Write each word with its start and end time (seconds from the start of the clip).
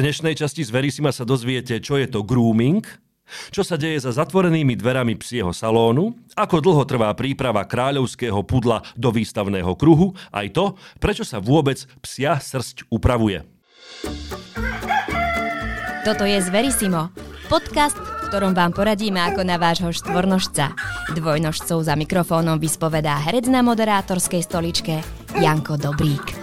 dnešnej 0.00 0.32
časti 0.32 0.64
z 0.64 0.72
Verisima 0.72 1.12
sa 1.12 1.28
dozviete, 1.28 1.76
čo 1.76 2.00
je 2.00 2.08
to 2.08 2.24
grooming, 2.24 2.80
čo 3.52 3.60
sa 3.62 3.76
deje 3.76 4.00
za 4.00 4.16
zatvorenými 4.16 4.74
dverami 4.74 5.14
psieho 5.20 5.52
salónu, 5.52 6.16
ako 6.34 6.56
dlho 6.58 6.82
trvá 6.88 7.12
príprava 7.12 7.62
kráľovského 7.68 8.40
pudla 8.42 8.82
do 8.96 9.12
výstavného 9.12 9.70
kruhu, 9.76 10.16
aj 10.32 10.56
to, 10.56 10.64
prečo 10.98 11.22
sa 11.22 11.38
vôbec 11.38 11.84
psia 12.00 12.40
srst 12.40 12.88
upravuje. 12.88 13.44
Toto 16.00 16.24
je 16.24 16.40
Zverisimo, 16.40 17.12
podcast, 17.52 18.00
v 18.00 18.32
ktorom 18.32 18.56
vám 18.56 18.72
poradíme 18.72 19.20
ako 19.20 19.44
na 19.44 19.60
vášho 19.60 19.92
štvornožca. 19.92 20.72
Dvojnožcov 21.12 21.84
za 21.84 21.92
mikrofónom 21.92 22.56
vyspovedá 22.56 23.20
herec 23.20 23.52
na 23.52 23.60
moderátorskej 23.60 24.40
stoličke 24.40 25.04
Janko 25.36 25.76
Dobrík. 25.76 26.39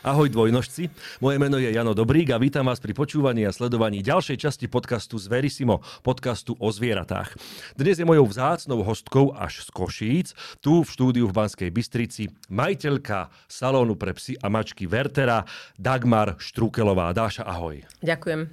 Ahoj 0.00 0.32
dvojnožci, 0.32 0.88
moje 1.20 1.36
meno 1.36 1.60
je 1.60 1.68
Jano 1.76 1.92
Dobrík 1.92 2.32
a 2.32 2.40
vítam 2.40 2.64
vás 2.64 2.80
pri 2.80 2.96
počúvaní 2.96 3.44
a 3.44 3.52
sledovaní 3.52 4.00
ďalšej 4.00 4.48
časti 4.48 4.64
podcastu 4.64 5.20
z 5.20 5.28
Verisimo, 5.28 5.84
podcastu 6.00 6.56
o 6.56 6.72
zvieratách. 6.72 7.36
Dnes 7.76 8.00
je 8.00 8.08
mojou 8.08 8.24
vzácnou 8.24 8.80
hostkou 8.80 9.36
až 9.36 9.60
z 9.60 9.68
Košíc, 9.68 10.32
tu 10.64 10.80
v 10.80 10.88
štúdiu 10.88 11.28
v 11.28 11.36
Banskej 11.36 11.68
Bystrici, 11.68 12.32
majiteľka 12.48 13.28
salónu 13.44 13.92
pre 13.92 14.16
psy 14.16 14.40
a 14.40 14.48
mačky 14.48 14.88
Vertera, 14.88 15.44
Dagmar 15.76 16.40
Štrukelová. 16.40 17.12
Dáša, 17.12 17.44
ahoj. 17.44 17.84
Ďakujem. 18.00 18.48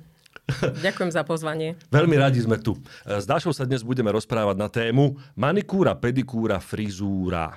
Ďakujem 0.84 1.12
za 1.16 1.24
pozvanie. 1.24 1.80
Veľmi 1.96 2.20
radi 2.20 2.44
sme 2.44 2.60
tu. 2.60 2.76
S 3.08 3.24
Dášou 3.24 3.56
sa 3.56 3.64
dnes 3.64 3.88
budeme 3.88 4.12
rozprávať 4.12 4.56
na 4.60 4.68
tému 4.68 5.16
manikúra, 5.40 5.96
pedikúra, 5.96 6.60
frizúra 6.60 7.56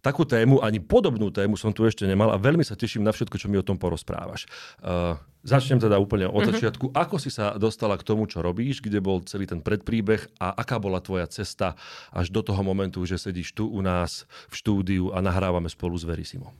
takú 0.00 0.24
tému, 0.24 0.60
ani 0.64 0.80
podobnú 0.80 1.28
tému 1.32 1.56
som 1.56 1.72
tu 1.72 1.84
ešte 1.84 2.04
nemal 2.08 2.32
a 2.32 2.40
veľmi 2.40 2.64
sa 2.64 2.76
teším 2.76 3.04
na 3.04 3.12
všetko, 3.12 3.36
čo 3.36 3.46
mi 3.48 3.60
o 3.60 3.64
tom 3.64 3.76
porozprávaš. 3.76 4.48
Uh, 4.80 5.16
začnem 5.44 5.80
teda 5.80 5.96
úplne 6.00 6.28
od 6.28 6.40
uh-huh. 6.40 6.52
začiatku. 6.52 6.92
Ako 6.92 7.16
si 7.20 7.32
sa 7.32 7.56
dostala 7.56 7.96
k 8.00 8.04
tomu, 8.04 8.28
čo 8.28 8.40
robíš, 8.44 8.80
kde 8.84 9.00
bol 9.00 9.20
celý 9.24 9.48
ten 9.48 9.60
predpríbeh 9.64 10.40
a 10.40 10.56
aká 10.56 10.80
bola 10.80 11.00
tvoja 11.00 11.28
cesta 11.28 11.76
až 12.12 12.32
do 12.32 12.40
toho 12.44 12.60
momentu, 12.64 13.04
že 13.04 13.20
sedíš 13.20 13.52
tu 13.56 13.68
u 13.68 13.80
nás 13.80 14.28
v 14.48 14.54
štúdiu 14.56 15.04
a 15.12 15.20
nahrávame 15.24 15.68
spolu 15.68 15.96
s 15.96 16.04
Verisimo? 16.08 16.52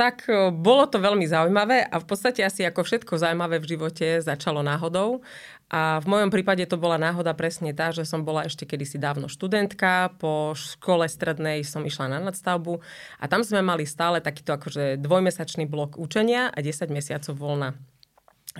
Tak 0.00 0.24
bolo 0.56 0.88
to 0.88 0.96
veľmi 0.96 1.28
zaujímavé 1.28 1.84
a 1.84 2.00
v 2.00 2.06
podstate 2.08 2.40
asi 2.40 2.64
ako 2.64 2.80
všetko 2.80 3.20
zaujímavé 3.20 3.60
v 3.60 3.76
živote 3.76 4.24
začalo 4.24 4.64
náhodou. 4.64 5.20
A 5.68 6.00
v 6.00 6.06
mojom 6.08 6.32
prípade 6.32 6.64
to 6.64 6.80
bola 6.80 6.96
náhoda 6.96 7.36
presne 7.36 7.76
tá, 7.76 7.92
že 7.92 8.08
som 8.08 8.24
bola 8.24 8.48
ešte 8.48 8.64
kedysi 8.64 8.96
dávno 8.96 9.28
študentka, 9.28 10.16
po 10.16 10.56
škole 10.56 11.04
strednej 11.12 11.60
som 11.60 11.84
išla 11.84 12.08
na 12.08 12.24
nadstavbu 12.24 12.80
a 13.20 13.24
tam 13.28 13.44
sme 13.44 13.60
mali 13.60 13.84
stále 13.84 14.24
takýto 14.24 14.56
akože 14.56 14.96
dvojmesačný 15.02 15.68
blok 15.68 16.00
učenia 16.00 16.48
a 16.48 16.58
10 16.64 16.88
mesiacov 16.88 17.36
voľna. 17.36 17.76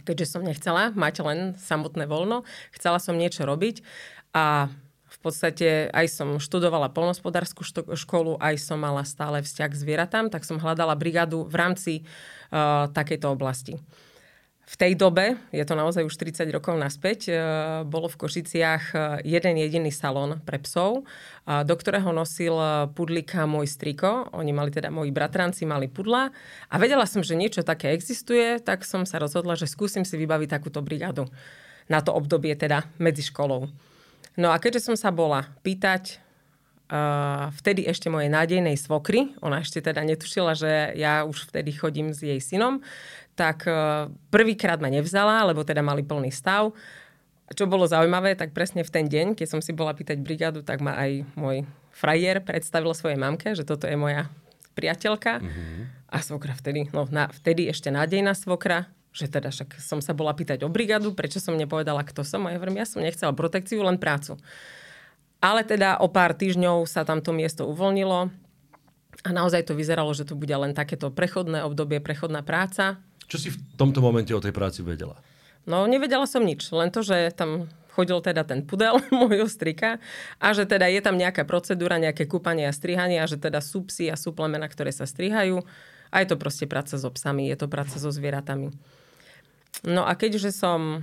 Keďže 0.05 0.37
som 0.37 0.43
nechcela 0.45 0.91
mať 0.93 1.15
len 1.23 1.39
samotné 1.57 2.05
voľno, 2.11 2.45
chcela 2.77 3.01
som 3.01 3.17
niečo 3.17 3.47
robiť 3.47 3.81
a 4.35 4.69
podstate 5.25 5.89
aj 5.89 6.07
som 6.13 6.37
študovala 6.37 6.93
polnospodárskú 6.93 7.65
školu, 7.97 8.37
aj 8.37 8.61
som 8.61 8.77
mala 8.77 9.01
stále 9.09 9.41
vzťah 9.41 9.69
k 9.73 9.81
zvieratám, 9.81 10.29
tak 10.29 10.45
som 10.45 10.61
hľadala 10.61 10.93
brigádu 10.93 11.49
v 11.49 11.55
rámci 11.57 11.93
uh, 12.05 12.93
takejto 12.93 13.33
oblasti. 13.33 13.81
V 14.65 14.81
tej 14.81 14.97
dobe, 14.97 15.37
je 15.53 15.61
to 15.61 15.77
naozaj 15.77 16.09
už 16.09 16.17
30 16.17 16.49
rokov 16.49 16.77
naspäť, 16.77 17.29
uh, 17.29 17.37
bolo 17.89 18.09
v 18.13 18.21
Košiciach 18.21 18.85
uh, 18.93 19.01
jeden 19.25 19.57
jediný 19.61 19.89
salón 19.89 20.45
pre 20.45 20.61
psov, 20.61 21.05
uh, 21.05 21.65
do 21.65 21.73
ktorého 21.73 22.13
nosil 22.13 22.57
pudlika 22.93 23.49
môj 23.49 23.73
striko. 23.73 24.29
Oni 24.37 24.53
mali 24.53 24.69
teda, 24.69 24.93
moji 24.93 25.09
bratranci 25.09 25.65
mali 25.65 25.89
pudla 25.89 26.29
a 26.69 26.75
vedela 26.77 27.09
som, 27.09 27.25
že 27.25 27.33
niečo 27.33 27.65
také 27.65 27.97
existuje, 27.97 28.61
tak 28.61 28.85
som 28.85 29.09
sa 29.09 29.17
rozhodla, 29.17 29.57
že 29.57 29.65
skúsim 29.65 30.05
si 30.05 30.21
vybaviť 30.21 30.49
takúto 30.53 30.85
brigádu 30.85 31.29
na 31.89 32.01
to 32.01 32.13
obdobie 32.17 32.57
teda 32.57 32.89
medzi 32.97 33.25
školou. 33.25 33.69
No 34.35 34.51
a 34.51 34.59
keďže 34.59 34.91
som 34.91 34.97
sa 34.99 35.15
bola 35.15 35.47
pýtať 35.63 36.19
uh, 36.91 37.55
vtedy 37.63 37.87
ešte 37.87 38.11
mojej 38.11 38.31
nádejnej 38.31 38.75
svokry, 38.75 39.35
ona 39.39 39.63
ešte 39.63 39.79
teda 39.79 40.03
netušila, 40.03 40.59
že 40.59 40.99
ja 40.99 41.23
už 41.23 41.55
vtedy 41.55 41.71
chodím 41.71 42.11
s 42.11 42.23
jej 42.23 42.39
synom, 42.43 42.83
tak 43.39 43.67
uh, 43.71 44.11
prvýkrát 44.35 44.83
ma 44.83 44.91
nevzala, 44.91 45.47
lebo 45.47 45.63
teda 45.63 45.83
mali 45.87 46.03
plný 46.03 46.35
stav. 46.35 46.75
Čo 47.55 47.69
bolo 47.69 47.85
zaujímavé, 47.85 48.35
tak 48.35 48.57
presne 48.57 48.83
v 48.83 48.91
ten 48.91 49.07
deň, 49.07 49.37
keď 49.37 49.47
som 49.47 49.61
si 49.61 49.77
bola 49.77 49.93
pýtať 49.93 50.17
brigádu, 50.19 50.65
tak 50.65 50.81
ma 50.81 50.97
aj 50.97 51.29
môj 51.37 51.69
frajer 51.95 52.43
predstavil 52.43 52.91
svojej 52.97 53.21
mamke, 53.21 53.55
že 53.55 53.63
toto 53.63 53.87
je 53.87 53.95
moja 53.95 54.33
priateľka. 54.75 55.39
Mm-hmm. 55.39 55.81
A 56.11 56.17
svokra 56.23 56.55
vtedy, 56.57 56.91
no 56.91 57.07
na, 57.11 57.31
vtedy 57.31 57.71
ešte 57.71 57.91
nádejná 57.91 58.35
svokra, 58.35 58.91
že 59.15 59.31
teda 59.31 59.55
však 59.55 59.79
som 59.79 60.03
sa 60.03 60.11
bola 60.11 60.35
pýtať 60.35 60.67
o 60.67 60.69
brigadu, 60.69 61.15
prečo 61.15 61.39
som 61.39 61.55
nepovedala, 61.55 62.03
kto 62.03 62.27
som. 62.27 62.43
A 62.45 62.53
ja 62.53 62.59
hovorím, 62.59 62.83
ja 62.83 62.87
som 62.91 62.99
nechcela 62.99 63.31
protekciu, 63.31 63.79
len 63.87 63.95
prácu. 63.95 64.35
Ale 65.39 65.63
teda 65.63 66.03
o 66.03 66.11
pár 66.11 66.35
týždňov 66.35 66.91
sa 66.91 67.07
tam 67.07 67.23
to 67.23 67.31
miesto 67.31 67.63
uvoľnilo 67.63 68.35
a 69.23 69.31
naozaj 69.31 69.71
to 69.71 69.79
vyzeralo, 69.79 70.11
že 70.11 70.27
to 70.27 70.35
bude 70.35 70.51
len 70.51 70.75
takéto 70.75 71.15
prechodné 71.15 71.63
obdobie, 71.63 72.03
prechodná 72.03 72.43
práca. 72.43 72.99
Čo 73.31 73.39
si 73.39 73.49
v 73.55 73.59
tomto 73.79 74.03
momente 74.03 74.35
o 74.35 74.43
tej 74.43 74.51
práci 74.51 74.83
vedela? 74.83 75.15
No, 75.65 75.87
nevedela 75.87 76.27
som 76.27 76.43
nič. 76.43 76.75
Len 76.75 76.91
to, 76.91 77.07
že 77.07 77.31
tam 77.33 77.71
chodil 77.95 78.19
teda 78.19 78.43
ten 78.43 78.67
pudel 78.67 78.99
môjho 79.15 79.47
strika 79.47 80.03
a 80.43 80.51
že 80.51 80.67
teda 80.67 80.91
je 80.91 80.99
tam 80.99 81.15
nejaká 81.15 81.47
procedúra, 81.47 82.03
nejaké 82.03 82.27
kúpanie 82.27 82.67
a 82.67 82.75
strihanie 82.75 83.23
a 83.23 83.31
že 83.31 83.39
teda 83.39 83.63
sú 83.63 83.87
psy 83.87 84.11
a 84.11 84.19
sú 84.19 84.35
plemena, 84.35 84.67
ktoré 84.67 84.91
sa 84.91 85.07
strihajú. 85.07 85.63
A 86.11 86.23
je 86.23 86.27
to 86.31 86.37
proste 86.39 86.67
práca 86.67 86.95
so 86.99 87.11
psami, 87.11 87.51
je 87.51 87.59
to 87.59 87.67
práca 87.71 87.95
so 87.99 88.11
zvieratami. 88.11 88.75
No 89.83 90.07
a 90.07 90.15
keďže 90.15 90.55
som 90.55 91.03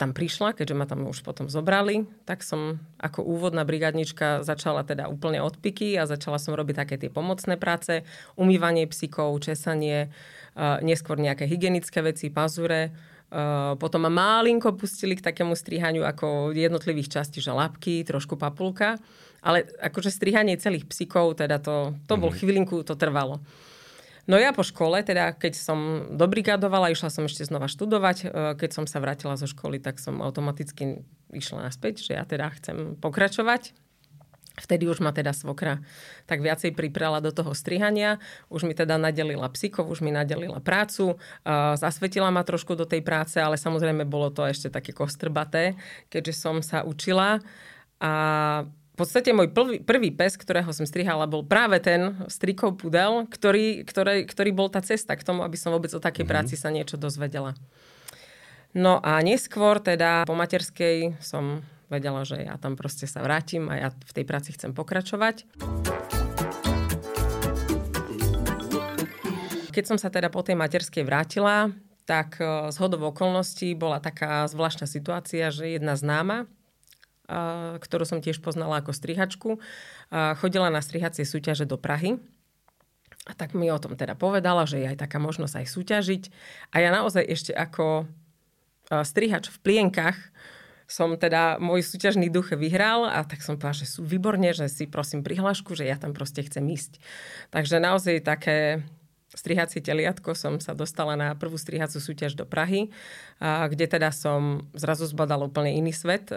tam 0.00 0.16
prišla, 0.16 0.56
keďže 0.56 0.74
ma 0.80 0.88
tam 0.88 1.04
už 1.04 1.20
potom 1.20 1.52
zobrali, 1.52 2.08
tak 2.24 2.40
som 2.40 2.80
ako 2.96 3.20
úvodná 3.20 3.68
brigádnička 3.68 4.40
začala 4.40 4.80
teda 4.80 5.12
úplne 5.12 5.44
od 5.44 5.60
piky 5.60 6.00
a 6.00 6.08
začala 6.08 6.40
som 6.40 6.56
robiť 6.56 6.74
také 6.80 6.96
tie 6.96 7.12
pomocné 7.12 7.60
práce, 7.60 8.00
umývanie 8.40 8.88
psíkov, 8.88 9.44
česanie, 9.44 10.08
uh, 10.56 10.80
neskôr 10.80 11.20
nejaké 11.20 11.44
hygienické 11.44 12.00
veci, 12.00 12.32
pazure. 12.32 12.96
Uh, 13.28 13.76
potom 13.76 14.08
ma 14.08 14.10
málinko 14.10 14.72
pustili 14.72 15.20
k 15.20 15.22
takému 15.22 15.52
strihaniu 15.52 16.08
ako 16.08 16.56
jednotlivých 16.56 17.20
častí, 17.20 17.44
že 17.44 17.52
labky, 17.52 18.00
trošku 18.08 18.40
papulka. 18.40 18.96
Ale 19.44 19.68
akože 19.84 20.08
strihanie 20.08 20.56
celých 20.56 20.88
psíkov, 20.88 21.36
teda 21.36 21.60
to, 21.60 21.92
to 22.08 22.16
bol 22.16 22.32
mm-hmm. 22.32 22.40
chvílinku, 22.40 22.76
to 22.88 22.96
trvalo. 22.96 23.44
No 24.28 24.36
ja 24.36 24.52
po 24.52 24.66
škole, 24.66 25.00
teda 25.00 25.32
keď 25.32 25.54
som 25.56 26.10
dobrigadovala, 26.12 26.92
išla 26.92 27.08
som 27.08 27.24
ešte 27.24 27.46
znova 27.46 27.70
študovať. 27.70 28.16
E, 28.20 28.26
keď 28.58 28.70
som 28.74 28.84
sa 28.84 29.00
vrátila 29.00 29.38
zo 29.40 29.48
školy, 29.48 29.80
tak 29.80 29.96
som 30.02 30.20
automaticky 30.20 31.04
išla 31.32 31.70
naspäť, 31.70 32.04
že 32.04 32.12
ja 32.18 32.24
teda 32.26 32.52
chcem 32.60 32.98
pokračovať. 33.00 33.72
Vtedy 34.60 34.84
už 34.90 35.00
ma 35.00 35.14
teda 35.14 35.32
svokra 35.32 35.80
tak 36.28 36.44
viacej 36.44 36.76
priprala 36.76 37.22
do 37.24 37.32
toho 37.32 37.56
strihania. 37.56 38.20
Už 38.52 38.68
mi 38.68 38.76
teda 38.76 39.00
nadelila 39.00 39.48
psíkov, 39.48 39.88
už 39.88 40.04
mi 40.04 40.12
nadelila 40.12 40.60
prácu. 40.60 41.14
E, 41.14 41.16
zasvetila 41.80 42.28
ma 42.28 42.44
trošku 42.44 42.76
do 42.76 42.84
tej 42.84 43.00
práce, 43.00 43.40
ale 43.40 43.56
samozrejme 43.56 44.04
bolo 44.04 44.28
to 44.28 44.44
ešte 44.44 44.68
také 44.68 44.92
kostrbaté, 44.92 45.78
keďže 46.12 46.34
som 46.36 46.60
sa 46.60 46.84
učila. 46.84 47.40
A 48.00 48.12
podstate 49.00 49.32
môj 49.32 49.48
prvý, 49.48 49.80
prvý 49.80 50.12
pes, 50.12 50.36
ktorého 50.36 50.68
som 50.76 50.84
strihala, 50.84 51.24
bol 51.24 51.40
práve 51.40 51.80
ten 51.80 52.20
strikov 52.28 52.76
pudel, 52.76 53.24
ktorý, 53.24 53.88
ktorý, 53.88 54.28
ktorý 54.28 54.50
bol 54.52 54.68
tá 54.68 54.84
cesta 54.84 55.16
k 55.16 55.24
tomu, 55.24 55.40
aby 55.40 55.56
som 55.56 55.72
vôbec 55.72 55.88
o 55.96 55.98
takej 55.98 56.28
mm-hmm. 56.28 56.28
práci 56.28 56.54
sa 56.60 56.68
niečo 56.68 57.00
dozvedela. 57.00 57.56
No 58.76 59.00
a 59.00 59.18
neskôr 59.24 59.80
teda 59.80 60.28
po 60.28 60.36
materskej 60.36 61.18
som 61.18 61.64
vedela, 61.90 62.22
že 62.22 62.44
ja 62.44 62.54
tam 62.60 62.78
proste 62.78 63.08
sa 63.08 63.24
vrátim 63.24 63.66
a 63.66 63.74
ja 63.74 63.88
v 63.90 64.12
tej 64.14 64.24
práci 64.28 64.54
chcem 64.54 64.70
pokračovať. 64.70 65.48
Keď 69.74 69.84
som 69.86 69.98
sa 69.98 70.12
teda 70.12 70.30
po 70.30 70.44
tej 70.46 70.54
materskej 70.54 71.02
vrátila, 71.02 71.74
tak 72.06 72.38
z 72.70 72.76
hodov 72.78 73.14
okolností 73.14 73.74
bola 73.78 74.02
taká 74.02 74.46
zvláštna 74.50 74.86
situácia, 74.86 75.50
že 75.54 75.78
jedna 75.78 75.94
známa, 75.94 76.50
ktorú 77.78 78.02
som 78.02 78.18
tiež 78.18 78.42
poznala 78.42 78.82
ako 78.82 78.90
strihačku, 78.90 79.62
chodila 80.10 80.66
na 80.74 80.82
strihacie 80.82 81.22
súťaže 81.22 81.70
do 81.70 81.78
Prahy. 81.78 82.18
A 83.28 83.36
tak 83.36 83.54
mi 83.54 83.70
o 83.70 83.78
tom 83.78 83.94
teda 83.94 84.18
povedala, 84.18 84.66
že 84.66 84.82
je 84.82 84.90
aj 84.90 85.06
taká 85.06 85.22
možnosť 85.22 85.62
aj 85.62 85.66
súťažiť. 85.70 86.22
A 86.74 86.82
ja 86.82 86.90
naozaj 86.90 87.22
ešte 87.22 87.52
ako 87.54 88.10
strihač 88.90 89.46
v 89.52 89.58
plienkach 89.62 90.18
som 90.90 91.14
teda 91.14 91.62
môj 91.62 91.86
súťažný 91.86 92.26
duch 92.34 92.50
vyhral 92.50 93.06
a 93.06 93.22
tak 93.22 93.46
som 93.46 93.54
povedala, 93.54 93.86
že 93.86 93.86
sú 93.86 94.02
výborne, 94.02 94.50
že 94.50 94.66
si 94.66 94.90
prosím 94.90 95.22
prihlášku, 95.22 95.78
že 95.78 95.86
ja 95.86 95.94
tam 95.94 96.10
proste 96.10 96.42
chcem 96.42 96.66
ísť. 96.66 96.98
Takže 97.54 97.78
naozaj 97.78 98.26
také 98.26 98.82
strihacie 99.34 99.78
teliatko 99.78 100.34
som 100.34 100.58
sa 100.58 100.74
dostala 100.74 101.14
na 101.14 101.38
prvú 101.38 101.54
strihaciu 101.54 102.02
súťaž 102.02 102.34
do 102.34 102.42
Prahy, 102.42 102.90
kde 103.42 103.86
teda 103.86 104.10
som 104.10 104.66
zrazu 104.74 105.06
zbadala 105.06 105.46
úplne 105.46 105.70
iný 105.70 105.94
svet 105.94 106.34
e, 106.34 106.36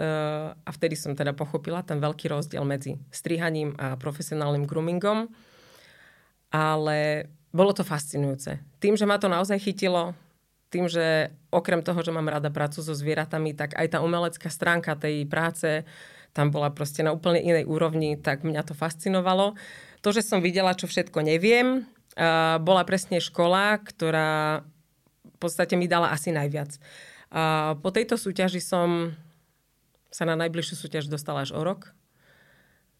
a 0.54 0.69
vtedy 0.69 0.94
som 0.94 1.18
teda 1.18 1.34
pochopila 1.34 1.81
ten 1.81 1.98
veľký 1.98 2.30
rozdiel 2.30 2.62
medzi 2.62 3.01
strihaním 3.10 3.74
a 3.81 3.98
profesionálnym 3.98 4.69
groomingom. 4.69 5.30
Ale 6.54 7.30
bolo 7.50 7.74
to 7.74 7.81
fascinujúce. 7.81 8.62
Tým, 8.78 8.94
že 8.94 9.10
ma 9.10 9.18
to 9.18 9.25
naozaj 9.25 9.57
chytilo, 9.57 10.13
tým, 10.69 10.89
že 10.89 11.34
okrem 11.54 11.86
toho, 11.86 12.01
že 12.01 12.13
mám 12.13 12.30
rada 12.30 12.50
prácu 12.50 12.81
so 12.81 12.94
zvieratami, 12.98 13.54
tak 13.54 13.78
aj 13.78 13.94
tá 13.94 13.98
umelecká 14.01 14.50
stránka 14.50 14.98
tej 14.98 15.25
práce 15.30 15.86
tam 16.34 16.50
bola 16.50 16.74
proste 16.74 17.06
na 17.06 17.13
úplne 17.13 17.38
inej 17.46 17.69
úrovni, 17.69 18.18
tak 18.18 18.42
mňa 18.42 18.66
to 18.66 18.74
fascinovalo. 18.74 19.54
To, 20.01 20.10
že 20.10 20.25
som 20.25 20.42
videla, 20.42 20.74
čo 20.74 20.89
všetko 20.89 21.22
neviem, 21.22 21.86
bola 22.62 22.83
presne 22.86 23.18
škola, 23.18 23.81
ktorá 23.81 24.62
v 25.24 25.38
podstate 25.42 25.75
mi 25.75 25.89
dala 25.89 26.13
asi 26.13 26.31
najviac. 26.31 26.77
Po 27.81 27.89
tejto 27.89 28.15
súťaži 28.15 28.62
som 28.62 29.18
sa 30.13 30.30
na 30.30 30.38
najbližšiu 30.38 30.77
súťaž 30.77 31.10
dostala 31.10 31.42
až 31.42 31.57
o 31.57 31.62
rok, 31.65 31.92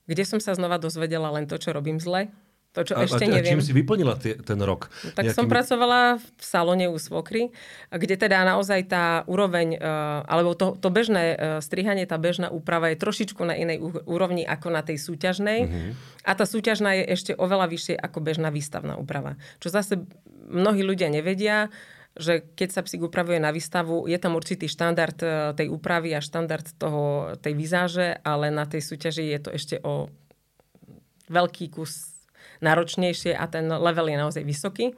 kde 0.10 0.26
som 0.26 0.42
sa 0.42 0.58
znova 0.58 0.82
dozvedela 0.82 1.30
len 1.30 1.46
to, 1.46 1.56
čo 1.62 1.72
robím 1.72 2.02
zle, 2.02 2.34
to, 2.74 2.82
čo 2.82 2.94
a, 2.98 3.06
ešte 3.06 3.30
a, 3.30 3.30
neviem. 3.30 3.54
A 3.54 3.54
čím 3.54 3.62
si 3.62 3.70
vyplnila 3.70 4.18
tie, 4.18 4.34
ten 4.34 4.58
rok? 4.58 4.90
No, 5.06 5.14
tak 5.14 5.30
Nejakým... 5.30 5.38
som 5.38 5.46
pracovala 5.46 6.18
v 6.18 6.42
salóne 6.42 6.90
u 6.90 6.98
svokry, 6.98 7.54
kde 7.94 8.18
teda 8.18 8.42
naozaj 8.42 8.90
tá 8.90 9.22
úroveň, 9.30 9.78
uh, 9.78 10.26
alebo 10.26 10.58
to, 10.58 10.74
to 10.82 10.90
bežné 10.90 11.38
uh, 11.38 11.38
strihanie, 11.62 12.10
tá 12.10 12.18
bežná 12.18 12.50
úprava 12.50 12.90
je 12.90 12.98
trošičku 12.98 13.46
na 13.46 13.54
inej 13.54 13.78
úrovni 14.10 14.42
ako 14.42 14.74
na 14.74 14.82
tej 14.82 14.98
súťažnej. 14.98 15.60
Uh-huh. 15.70 15.94
A 16.26 16.34
tá 16.34 16.50
súťažná 16.50 16.98
je 16.98 17.14
ešte 17.14 17.32
oveľa 17.38 17.70
vyššie 17.70 17.94
ako 17.94 18.18
bežná 18.26 18.50
výstavná 18.50 18.98
úprava. 18.98 19.38
Čo 19.62 19.70
zase 19.70 20.10
mnohí 20.50 20.82
ľudia 20.82 21.14
nevedia, 21.14 21.70
že 22.18 22.42
keď 22.42 22.70
sa 22.74 22.82
psík 22.82 23.06
upravuje 23.06 23.38
na 23.38 23.54
výstavu, 23.54 24.10
je 24.10 24.18
tam 24.18 24.34
určitý 24.34 24.66
štandard 24.66 25.18
uh, 25.22 25.54
tej 25.54 25.70
úpravy 25.70 26.18
a 26.18 26.26
štandard 26.26 26.66
toho, 26.82 27.38
tej 27.38 27.54
vizáže, 27.54 28.18
ale 28.26 28.50
na 28.50 28.66
tej 28.66 28.82
súťaži 28.82 29.30
je 29.30 29.40
to 29.46 29.50
ešte 29.54 29.78
o 29.86 30.10
veľký 31.30 31.70
kus 31.70 32.13
náročnejšie 32.64 33.36
a 33.36 33.44
ten 33.52 33.68
level 33.68 34.08
je 34.08 34.18
naozaj 34.18 34.44
vysoký. 34.48 34.96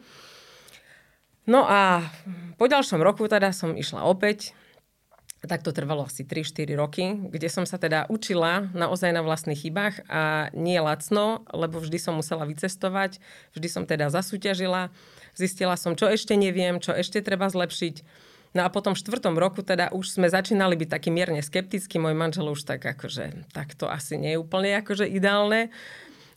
No 1.46 1.66
a 1.66 2.02
po 2.58 2.66
ďalšom 2.66 3.02
roku 3.02 3.26
teda 3.30 3.54
som 3.54 3.74
išla 3.78 4.06
opäť, 4.06 4.54
tak 5.46 5.62
to 5.62 5.70
trvalo 5.70 6.10
asi 6.10 6.26
3-4 6.26 6.74
roky, 6.74 7.06
kde 7.30 7.48
som 7.54 7.70
sa 7.70 7.78
teda 7.78 8.10
učila 8.10 8.66
naozaj 8.74 9.14
na 9.14 9.22
vlastných 9.22 9.62
chybách 9.62 10.02
a 10.10 10.50
nie 10.58 10.82
lacno, 10.82 11.46
lebo 11.54 11.78
vždy 11.78 12.02
som 12.02 12.18
musela 12.18 12.50
vycestovať, 12.50 13.22
vždy 13.54 13.68
som 13.70 13.84
teda 13.86 14.10
zasúťažila, 14.10 14.90
zistila 15.38 15.78
som, 15.78 15.94
čo 15.94 16.10
ešte 16.10 16.34
neviem, 16.34 16.82
čo 16.82 16.98
ešte 16.98 17.22
treba 17.22 17.46
zlepšiť. 17.46 18.02
No 18.56 18.64
a 18.64 18.72
potom 18.72 18.96
v 18.96 19.04
štvrtom 19.04 19.36
roku 19.36 19.62
teda 19.62 19.92
už 19.92 20.16
sme 20.16 20.32
začínali 20.32 20.80
byť 20.80 20.90
taký 20.90 21.12
mierne 21.12 21.44
skeptickí, 21.44 22.00
môj 22.00 22.16
manžel 22.16 22.48
už 22.48 22.64
tak 22.64 22.82
akože, 22.88 23.52
tak 23.52 23.76
to 23.76 23.86
asi 23.92 24.16
nie 24.16 24.34
je 24.34 24.42
úplne 24.42 24.80
akože 24.80 25.06
ideálne. 25.12 25.76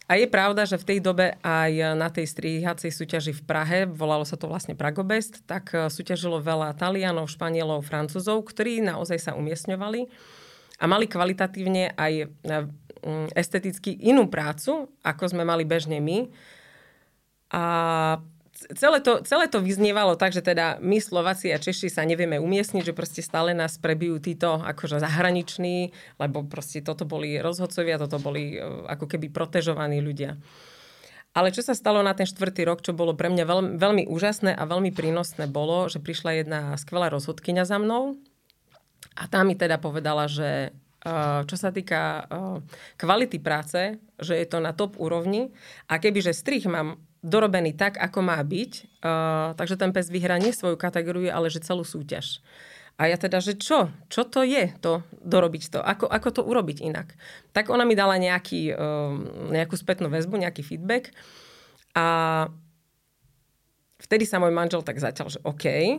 A 0.08 0.16
je 0.16 0.24
pravda, 0.24 0.64
že 0.64 0.80
v 0.80 0.88
tej 0.88 0.98
dobe 1.04 1.36
aj 1.44 1.92
na 1.92 2.08
tej 2.08 2.24
strihacej 2.32 2.88
súťaži 2.88 3.36
v 3.36 3.44
Prahe, 3.44 3.78
volalo 3.84 4.24
sa 4.24 4.40
to 4.40 4.48
vlastne 4.48 4.72
Pragobest, 4.72 5.44
tak 5.44 5.76
e, 5.76 5.92
súťažilo 5.92 6.40
veľa 6.40 6.72
Talianov, 6.80 7.28
Španielov, 7.28 7.84
Francúzov, 7.84 8.40
ktorí 8.48 8.80
naozaj 8.80 9.20
sa 9.20 9.32
umiestňovali 9.36 10.08
a 10.80 10.84
mali 10.88 11.04
kvalitatívne 11.12 11.92
aj 11.92 12.12
e, 12.24 12.26
esteticky 13.36 14.00
inú 14.08 14.32
prácu, 14.32 14.88
ako 15.04 15.24
sme 15.28 15.44
mali 15.44 15.68
bežne 15.68 16.00
my. 16.00 16.32
A 17.52 17.64
celé 18.58 18.98
to, 18.98 19.22
celé 19.22 19.46
to 19.46 19.62
vyznievalo 19.62 20.18
tak, 20.18 20.34
že 20.34 20.42
teda 20.42 20.82
my 20.82 20.98
Slováci 20.98 21.54
a 21.54 21.62
Češi 21.62 21.86
sa 21.86 22.02
nevieme 22.02 22.42
umiestniť, 22.42 22.82
že 22.90 22.96
proste 22.96 23.22
stále 23.22 23.54
nás 23.54 23.78
prebijú 23.78 24.18
títo 24.18 24.58
akože 24.58 24.98
zahraniční, 24.98 25.94
lebo 26.18 26.42
proste 26.42 26.82
toto 26.82 27.06
boli 27.06 27.38
rozhodcovia, 27.38 28.02
toto 28.02 28.18
boli 28.18 28.58
e, 28.58 28.62
ako 28.90 29.06
keby 29.06 29.30
protežovaní 29.30 30.02
ľudia. 30.02 30.34
Ale 31.36 31.54
čo 31.54 31.62
sa 31.62 31.76
stalo 31.76 32.02
na 32.02 32.18
ten 32.18 32.26
štvrtý 32.26 32.66
rok, 32.66 32.82
čo 32.82 32.96
bolo 32.96 33.14
pre 33.14 33.30
mňa 33.30 33.44
veľmi, 33.46 33.70
veľmi 33.78 34.02
úžasné 34.10 34.50
a 34.58 34.62
veľmi 34.66 34.90
prínosné, 34.90 35.46
bolo, 35.46 35.86
že 35.86 36.02
prišla 36.02 36.42
jedna 36.42 36.60
skvelá 36.74 37.14
rozhodkynia 37.14 37.62
za 37.62 37.78
mnou 37.78 38.18
a 39.14 39.30
tá 39.30 39.46
mi 39.46 39.54
teda 39.54 39.78
povedala, 39.78 40.26
že 40.26 40.74
e, 41.06 41.10
čo 41.46 41.54
sa 41.54 41.70
týka 41.70 42.00
e, 42.02 42.22
kvality 42.98 43.38
práce, 43.38 44.02
že 44.18 44.34
je 44.34 44.46
to 44.50 44.58
na 44.58 44.74
top 44.74 44.98
úrovni 44.98 45.54
a 45.86 46.02
kebyže 46.02 46.34
strich 46.34 46.66
mám 46.66 46.98
dorobený 47.22 47.74
tak, 47.74 47.98
ako 47.98 48.22
má 48.22 48.38
byť. 48.38 48.72
Uh, 49.02 49.54
takže 49.58 49.78
ten 49.78 49.90
pes 49.90 50.06
vyhrá 50.10 50.38
nie 50.38 50.54
svoju 50.54 50.78
kategóriu, 50.78 51.30
ale 51.30 51.50
že 51.50 51.62
celú 51.62 51.82
súťaž. 51.82 52.42
A 52.98 53.06
ja 53.06 53.14
teda, 53.14 53.38
že 53.38 53.54
čo? 53.54 53.94
Čo 54.10 54.26
to 54.26 54.42
je 54.42 54.74
to, 54.82 55.06
dorobiť 55.22 55.70
to? 55.70 55.78
Ako, 55.78 56.10
ako 56.10 56.28
to 56.34 56.42
urobiť 56.42 56.82
inak? 56.82 57.14
Tak 57.54 57.70
ona 57.70 57.86
mi 57.86 57.94
dala 57.94 58.18
nejaký, 58.18 58.74
uh, 58.74 59.14
nejakú 59.54 59.78
spätnú 59.78 60.10
väzbu, 60.10 60.34
nejaký 60.42 60.66
feedback. 60.66 61.14
A 61.94 62.46
vtedy 64.02 64.26
sa 64.26 64.42
môj 64.42 64.50
manžel 64.50 64.82
tak 64.82 64.98
začal, 64.98 65.30
že 65.30 65.38
OK, 65.46 65.98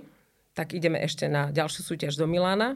tak 0.56 0.76
ideme 0.76 1.00
ešte 1.00 1.32
na 1.32 1.52
ďalšiu 1.56 1.88
súťaž 1.88 2.20
do 2.20 2.28
Milána. 2.28 2.76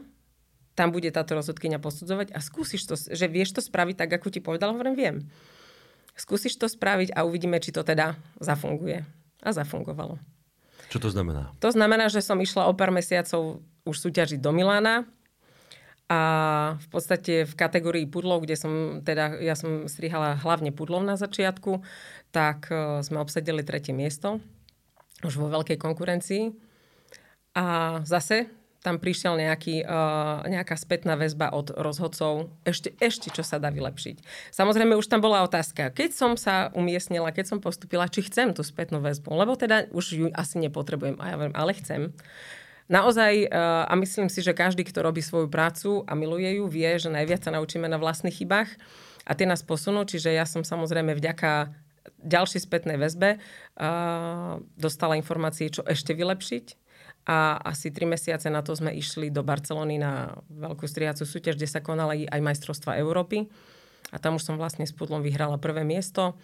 Tam 0.74 0.90
bude 0.90 1.06
táto 1.12 1.38
rozhodkynia 1.38 1.78
posudzovať 1.78 2.34
a 2.34 2.42
skúsiš 2.42 2.82
to, 2.88 2.96
že 2.98 3.30
vieš 3.30 3.54
to 3.54 3.60
spraviť 3.62 3.94
tak, 4.04 4.10
ako 4.18 4.26
ti 4.32 4.40
povedala, 4.42 4.74
hovorím, 4.74 4.96
viem 4.96 5.16
skúsiš 6.14 6.58
to 6.58 6.66
spraviť 6.70 7.14
a 7.14 7.26
uvidíme, 7.26 7.58
či 7.58 7.74
to 7.74 7.82
teda 7.82 8.18
zafunguje. 8.38 9.02
A 9.44 9.52
zafungovalo. 9.52 10.16
Čo 10.88 10.98
to 11.02 11.08
znamená? 11.12 11.52
To 11.60 11.68
znamená, 11.68 12.08
že 12.08 12.24
som 12.24 12.40
išla 12.40 12.70
o 12.70 12.72
pár 12.72 12.88
mesiacov 12.88 13.60
už 13.84 13.96
súťažiť 14.08 14.40
do 14.40 14.54
Milána 14.56 15.04
a 16.08 16.20
v 16.80 16.86
podstate 16.88 17.48
v 17.48 17.54
kategórii 17.56 18.04
pudlov, 18.08 18.44
kde 18.44 18.56
som 18.56 18.72
teda, 19.00 19.40
ja 19.40 19.56
som 19.56 19.88
strihala 19.88 20.36
hlavne 20.40 20.72
pudlov 20.72 21.04
na 21.04 21.16
začiatku, 21.16 21.80
tak 22.32 22.68
e, 22.68 23.00
sme 23.00 23.20
obsadili 23.20 23.64
tretie 23.64 23.96
miesto 23.96 24.40
už 25.24 25.40
vo 25.40 25.48
veľkej 25.48 25.80
konkurencii. 25.80 26.52
A 27.56 28.00
zase 28.04 28.52
tam 28.84 29.00
prišiel 29.00 29.40
nejaký, 29.40 29.88
uh, 29.88 30.44
nejaká 30.44 30.76
spätná 30.76 31.16
väzba 31.16 31.48
od 31.56 31.72
rozhodcov, 31.72 32.52
ešte, 32.68 32.92
ešte 33.00 33.32
čo 33.32 33.40
sa 33.40 33.56
dá 33.56 33.72
vylepšiť. 33.72 34.20
Samozrejme, 34.52 34.92
už 34.92 35.08
tam 35.08 35.24
bola 35.24 35.40
otázka, 35.40 35.88
keď 35.88 36.12
som 36.12 36.36
sa 36.36 36.68
umiestnila, 36.76 37.32
keď 37.32 37.56
som 37.56 37.58
postupila, 37.64 38.12
či 38.12 38.28
chcem 38.28 38.52
tú 38.52 38.60
spätnú 38.60 39.00
väzbu, 39.00 39.32
lebo 39.32 39.56
teda 39.56 39.88
už 39.88 40.04
ju 40.12 40.26
asi 40.36 40.60
nepotrebujem, 40.60 41.16
a 41.16 41.32
ja 41.32 41.36
viem, 41.40 41.56
ale 41.56 41.72
chcem. 41.80 42.12
Naozaj, 42.92 43.48
uh, 43.48 43.88
a 43.88 43.92
myslím 43.96 44.28
si, 44.28 44.44
že 44.44 44.52
každý, 44.52 44.84
kto 44.84 45.00
robí 45.00 45.24
svoju 45.24 45.48
prácu 45.48 46.04
a 46.04 46.12
miluje 46.12 46.60
ju, 46.60 46.68
vie, 46.68 47.00
že 47.00 47.08
najviac 47.08 47.40
sa 47.40 47.56
naučíme 47.56 47.88
na 47.88 47.96
vlastných 47.96 48.36
chybách 48.36 48.68
a 49.24 49.32
tie 49.32 49.48
nás 49.48 49.64
posunú, 49.64 50.04
čiže 50.04 50.28
ja 50.28 50.44
som 50.44 50.60
samozrejme 50.60 51.16
vďaka 51.16 51.72
ďalšej 52.20 52.68
spätnej 52.68 53.00
väzbe 53.00 53.40
uh, 53.40 54.60
dostala 54.76 55.16
informácie, 55.16 55.72
čo 55.72 55.80
ešte 55.88 56.12
vylepšiť 56.12 56.83
a 57.24 57.56
asi 57.64 57.88
tri 57.88 58.04
mesiace 58.04 58.52
na 58.52 58.60
to 58.60 58.76
sme 58.76 58.92
išli 58.92 59.32
do 59.32 59.40
Barcelony 59.40 59.96
na 59.96 60.36
veľkú 60.52 60.84
striacú 60.84 61.24
súťaž, 61.24 61.56
kde 61.56 61.68
sa 61.68 61.80
konali 61.80 62.28
aj 62.28 62.40
majstrovstva 62.44 63.00
Európy. 63.00 63.48
A 64.12 64.20
tam 64.20 64.36
už 64.36 64.44
som 64.44 64.60
vlastne 64.60 64.84
s 64.84 64.92
pudlom 64.92 65.24
vyhrala 65.24 65.56
prvé 65.56 65.88
miesto. 65.88 66.36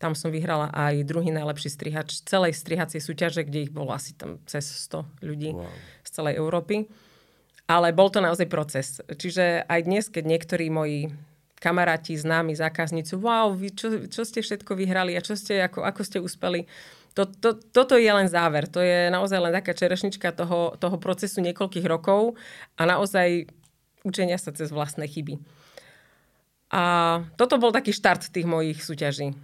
Tam 0.00 0.16
som 0.16 0.32
vyhrala 0.32 0.72
aj 0.72 1.04
druhý 1.04 1.30
najlepší 1.30 1.68
strihač 1.68 2.24
celej 2.24 2.56
strihacej 2.56 2.98
súťaže, 3.04 3.44
kde 3.44 3.68
ich 3.68 3.72
bolo 3.72 3.92
asi 3.92 4.16
tam 4.16 4.40
cez 4.48 4.64
100 4.88 5.04
ľudí 5.20 5.52
wow. 5.52 5.68
z 6.02 6.08
celej 6.10 6.40
Európy. 6.40 6.88
Ale 7.68 7.94
bol 7.94 8.08
to 8.08 8.24
naozaj 8.24 8.48
proces. 8.48 8.98
Čiže 9.06 9.68
aj 9.68 9.80
dnes, 9.84 10.04
keď 10.08 10.24
niektorí 10.26 10.66
moji 10.72 11.12
kamaráti, 11.62 12.18
známi, 12.18 12.58
zákazníci, 12.58 13.14
wow, 13.14 13.54
vy 13.54 13.70
čo, 13.70 14.10
čo 14.10 14.26
ste 14.26 14.42
všetko 14.42 14.74
vyhrali 14.74 15.14
a 15.14 15.22
čo 15.22 15.38
ste, 15.38 15.62
ako, 15.62 15.86
ako 15.86 16.02
ste 16.02 16.18
uspeli, 16.18 16.66
to, 17.12 17.28
to, 17.28 17.56
toto 17.72 17.94
je 18.00 18.08
len 18.08 18.28
záver. 18.28 18.68
To 18.72 18.80
je 18.80 19.12
naozaj 19.12 19.38
len 19.38 19.52
taká 19.52 19.76
čerešnička 19.76 20.32
toho, 20.32 20.76
toho 20.80 20.96
procesu 20.96 21.44
niekoľkých 21.44 21.86
rokov 21.86 22.40
a 22.76 22.88
naozaj 22.88 23.46
učenia 24.02 24.40
sa 24.40 24.50
cez 24.50 24.72
vlastné 24.72 25.06
chyby. 25.06 25.38
A 26.72 26.82
toto 27.36 27.60
bol 27.60 27.68
taký 27.68 27.92
štart 27.92 28.32
tých 28.32 28.48
mojich 28.48 28.80
súťaží, 28.80 29.36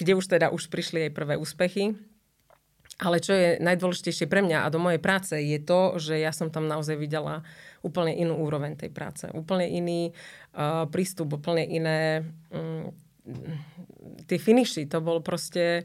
kde 0.00 0.12
už 0.16 0.24
teda 0.24 0.48
už 0.48 0.72
prišli 0.72 1.08
aj 1.08 1.16
prvé 1.16 1.34
úspechy. 1.36 1.92
Ale 2.96 3.20
čo 3.20 3.36
je 3.36 3.60
najdôležitejšie 3.60 4.24
pre 4.24 4.40
mňa 4.40 4.64
a 4.64 4.72
do 4.72 4.80
mojej 4.80 4.96
práce 4.96 5.36
je 5.36 5.60
to, 5.60 6.00
že 6.00 6.16
ja 6.16 6.32
som 6.32 6.48
tam 6.48 6.64
naozaj 6.64 6.96
videla 6.96 7.44
úplne 7.84 8.16
inú 8.16 8.40
úroveň 8.40 8.72
tej 8.72 8.88
práce. 8.88 9.28
Úplne 9.28 9.68
iný 9.68 10.16
uh, 10.56 10.88
prístup, 10.88 11.36
úplne 11.36 11.68
iné... 11.68 12.24
Um, 12.48 12.96
tie 14.24 14.40
finiši, 14.40 14.88
to 14.88 15.04
bol 15.04 15.20
proste... 15.20 15.84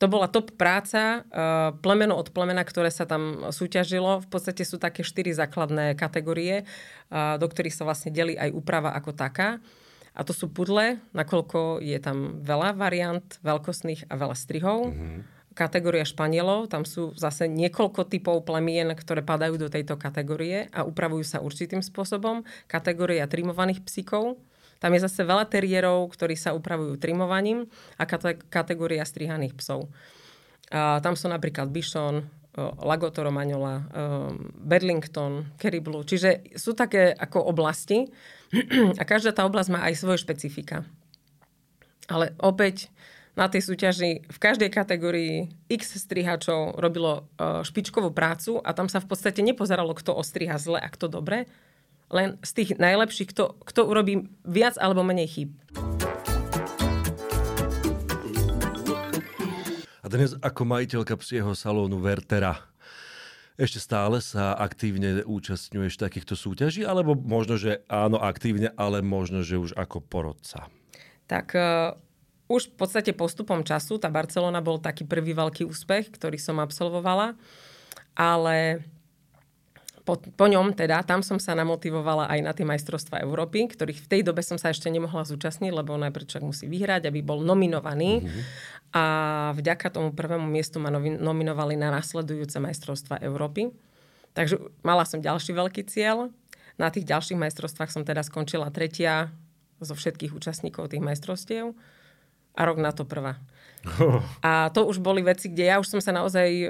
to 0.00 0.08
bola 0.08 0.32
top 0.32 0.56
práca, 0.56 1.28
uh, 1.28 1.76
plemeno 1.84 2.16
od 2.16 2.32
plemena, 2.32 2.64
ktoré 2.64 2.88
sa 2.88 3.04
tam 3.04 3.52
súťažilo. 3.52 4.24
V 4.24 4.28
podstate 4.32 4.64
sú 4.64 4.80
také 4.80 5.04
štyri 5.04 5.36
základné 5.36 5.92
kategórie, 5.92 6.64
uh, 6.64 7.36
do 7.36 7.44
ktorých 7.44 7.76
sa 7.76 7.84
vlastne 7.84 8.08
delí 8.08 8.32
aj 8.32 8.48
úprava 8.56 8.96
ako 8.96 9.12
taká. 9.12 9.60
A 10.16 10.24
to 10.24 10.32
sú 10.32 10.48
pudle, 10.50 10.98
nakoľko 11.12 11.84
je 11.84 12.00
tam 12.00 12.40
veľa 12.40 12.74
variant 12.74 13.28
veľkostných 13.44 14.08
a 14.10 14.14
veľa 14.16 14.34
strihov. 14.34 14.90
Mm-hmm. 14.90 15.20
Kategória 15.54 16.08
španielov, 16.08 16.72
tam 16.72 16.88
sú 16.88 17.12
zase 17.14 17.46
niekoľko 17.46 18.08
typov 18.08 18.42
plemien, 18.48 18.88
ktoré 18.96 19.20
padajú 19.20 19.60
do 19.60 19.68
tejto 19.68 20.00
kategórie 20.00 20.72
a 20.72 20.82
upravujú 20.82 21.22
sa 21.28 21.44
určitým 21.44 21.84
spôsobom. 21.84 22.42
Kategória 22.66 23.28
trimovaných 23.28 23.84
psíkov, 23.84 24.40
tam 24.80 24.96
je 24.96 25.04
zase 25.04 25.28
veľa 25.28 25.44
teriérov, 25.46 26.08
ktorí 26.08 26.34
sa 26.34 26.56
upravujú 26.56 26.96
trimovaním 26.96 27.68
a 28.00 28.08
kategória 28.48 29.04
strihaných 29.04 29.54
psov. 29.60 29.92
A 30.72 31.04
tam 31.04 31.14
sú 31.14 31.28
napríklad 31.28 31.68
Bichon, 31.68 32.24
Lagotto 32.58 33.22
Romagnola, 33.22 33.86
Bedlington, 34.58 35.54
Kerry. 35.54 35.78
Čiže 35.84 36.58
sú 36.58 36.74
také 36.74 37.14
ako 37.14 37.46
oblasti 37.46 38.10
a 39.00 39.02
každá 39.06 39.30
tá 39.30 39.46
oblasť 39.46 39.70
má 39.70 39.86
aj 39.86 39.94
svoje 40.00 40.18
špecifika. 40.18 40.82
Ale 42.10 42.34
opäť 42.42 42.90
na 43.38 43.46
tej 43.46 43.62
súťaži 43.62 44.26
v 44.26 44.38
každej 44.42 44.70
kategórii 44.74 45.54
x 45.70 45.94
strihačov 46.02 46.74
robilo 46.82 47.30
špičkovú 47.38 48.10
prácu 48.10 48.58
a 48.58 48.74
tam 48.74 48.90
sa 48.90 48.98
v 48.98 49.06
podstate 49.06 49.46
nepozeralo, 49.46 49.94
kto 49.94 50.18
ostriha 50.18 50.58
zle 50.58 50.82
a 50.82 50.90
kto 50.90 51.06
dobre, 51.06 51.46
len 52.10 52.36
z 52.42 52.50
tých 52.52 52.70
najlepších, 52.76 53.30
kto, 53.30 53.56
kto 53.62 53.80
urobí 53.86 54.28
viac 54.42 54.74
alebo 54.76 55.06
menej 55.06 55.28
chýb. 55.30 55.50
A 60.02 60.06
dnes 60.10 60.34
ako 60.42 60.62
majiteľka 60.66 61.14
psieho 61.22 61.54
salónu 61.54 62.02
Vertera, 62.02 62.66
ešte 63.60 63.78
stále 63.78 64.24
sa 64.24 64.56
aktívne 64.56 65.20
účastňuješ 65.22 66.00
takýchto 66.00 66.32
súťaží, 66.32 66.80
alebo 66.82 67.12
možno, 67.12 67.60
že 67.60 67.84
áno, 67.92 68.16
aktívne, 68.16 68.72
ale 68.74 69.04
možno, 69.04 69.44
že 69.44 69.60
už 69.60 69.76
ako 69.76 70.00
porodca? 70.00 70.72
Tak 71.28 71.46
uh, 71.52 71.92
už 72.50 72.72
v 72.72 72.74
podstate 72.74 73.12
postupom 73.12 73.60
času, 73.62 74.00
tá 74.00 74.08
Barcelona 74.08 74.64
bol 74.64 74.82
taký 74.82 75.04
prvý 75.06 75.36
veľký 75.36 75.68
úspech, 75.68 76.10
ktorý 76.10 76.40
som 76.40 76.56
absolvovala, 76.58 77.36
ale 78.16 78.82
po, 80.04 80.16
po 80.16 80.46
ňom 80.48 80.72
teda, 80.72 81.04
tam 81.04 81.20
som 81.20 81.36
sa 81.36 81.52
namotivovala 81.52 82.28
aj 82.32 82.40
na 82.40 82.52
tie 82.56 82.64
majstrovstvá 82.64 83.20
Európy, 83.20 83.68
ktorých 83.68 84.00
v 84.04 84.10
tej 84.10 84.20
dobe 84.24 84.40
som 84.40 84.56
sa 84.56 84.72
ešte 84.72 84.88
nemohla 84.88 85.28
zúčastniť, 85.28 85.70
lebo 85.70 86.00
najprv 86.00 86.24
človek 86.26 86.46
musí 86.46 86.64
vyhrať, 86.66 87.08
aby 87.08 87.20
bol 87.20 87.44
nominovaný. 87.44 88.24
Mm-hmm. 88.24 88.42
A 88.96 89.04
vďaka 89.54 89.92
tomu 89.92 90.10
prvému 90.10 90.48
miestu 90.48 90.82
ma 90.82 90.90
nominovali 90.94 91.78
na 91.78 91.94
nasledujúce 91.94 92.58
majstrovstvá 92.58 93.22
Európy. 93.22 93.70
Takže 94.34 94.58
mala 94.82 95.06
som 95.06 95.22
ďalší 95.22 95.54
veľký 95.54 95.86
cieľ. 95.86 96.32
Na 96.80 96.88
tých 96.88 97.06
ďalších 97.06 97.38
majstrovstvách 97.38 97.92
som 97.92 98.02
teda 98.02 98.24
skončila 98.24 98.72
tretia 98.72 99.30
zo 99.80 99.92
všetkých 99.92 100.32
účastníkov 100.32 100.92
tých 100.92 101.04
majstrovstiev 101.04 101.76
a 102.56 102.60
rok 102.66 102.78
na 102.80 102.90
to 102.90 103.06
prvá. 103.06 103.38
Oh. 104.00 104.20
A 104.44 104.68
to 104.74 104.84
už 104.84 105.00
boli 105.00 105.24
veci, 105.24 105.48
kde 105.48 105.64
ja 105.72 105.76
už 105.80 105.88
som 105.88 106.00
sa 106.04 106.12
naozaj 106.12 106.48
e, 106.52 106.66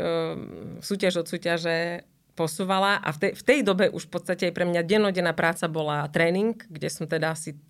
súťaž 0.78 1.24
od 1.24 1.26
súťaže 1.26 2.06
posúvala 2.40 2.96
a 2.96 3.12
v 3.12 3.18
tej, 3.20 3.32
v 3.36 3.42
tej 3.44 3.60
dobe 3.60 3.92
už 3.92 4.08
v 4.08 4.12
podstate 4.16 4.48
aj 4.48 4.56
pre 4.56 4.64
mňa 4.64 4.88
dennodenná 4.88 5.36
práca 5.36 5.68
bola 5.68 6.08
tréning, 6.08 6.56
kde 6.56 6.88
som 6.88 7.04
teda 7.04 7.36
si 7.36 7.60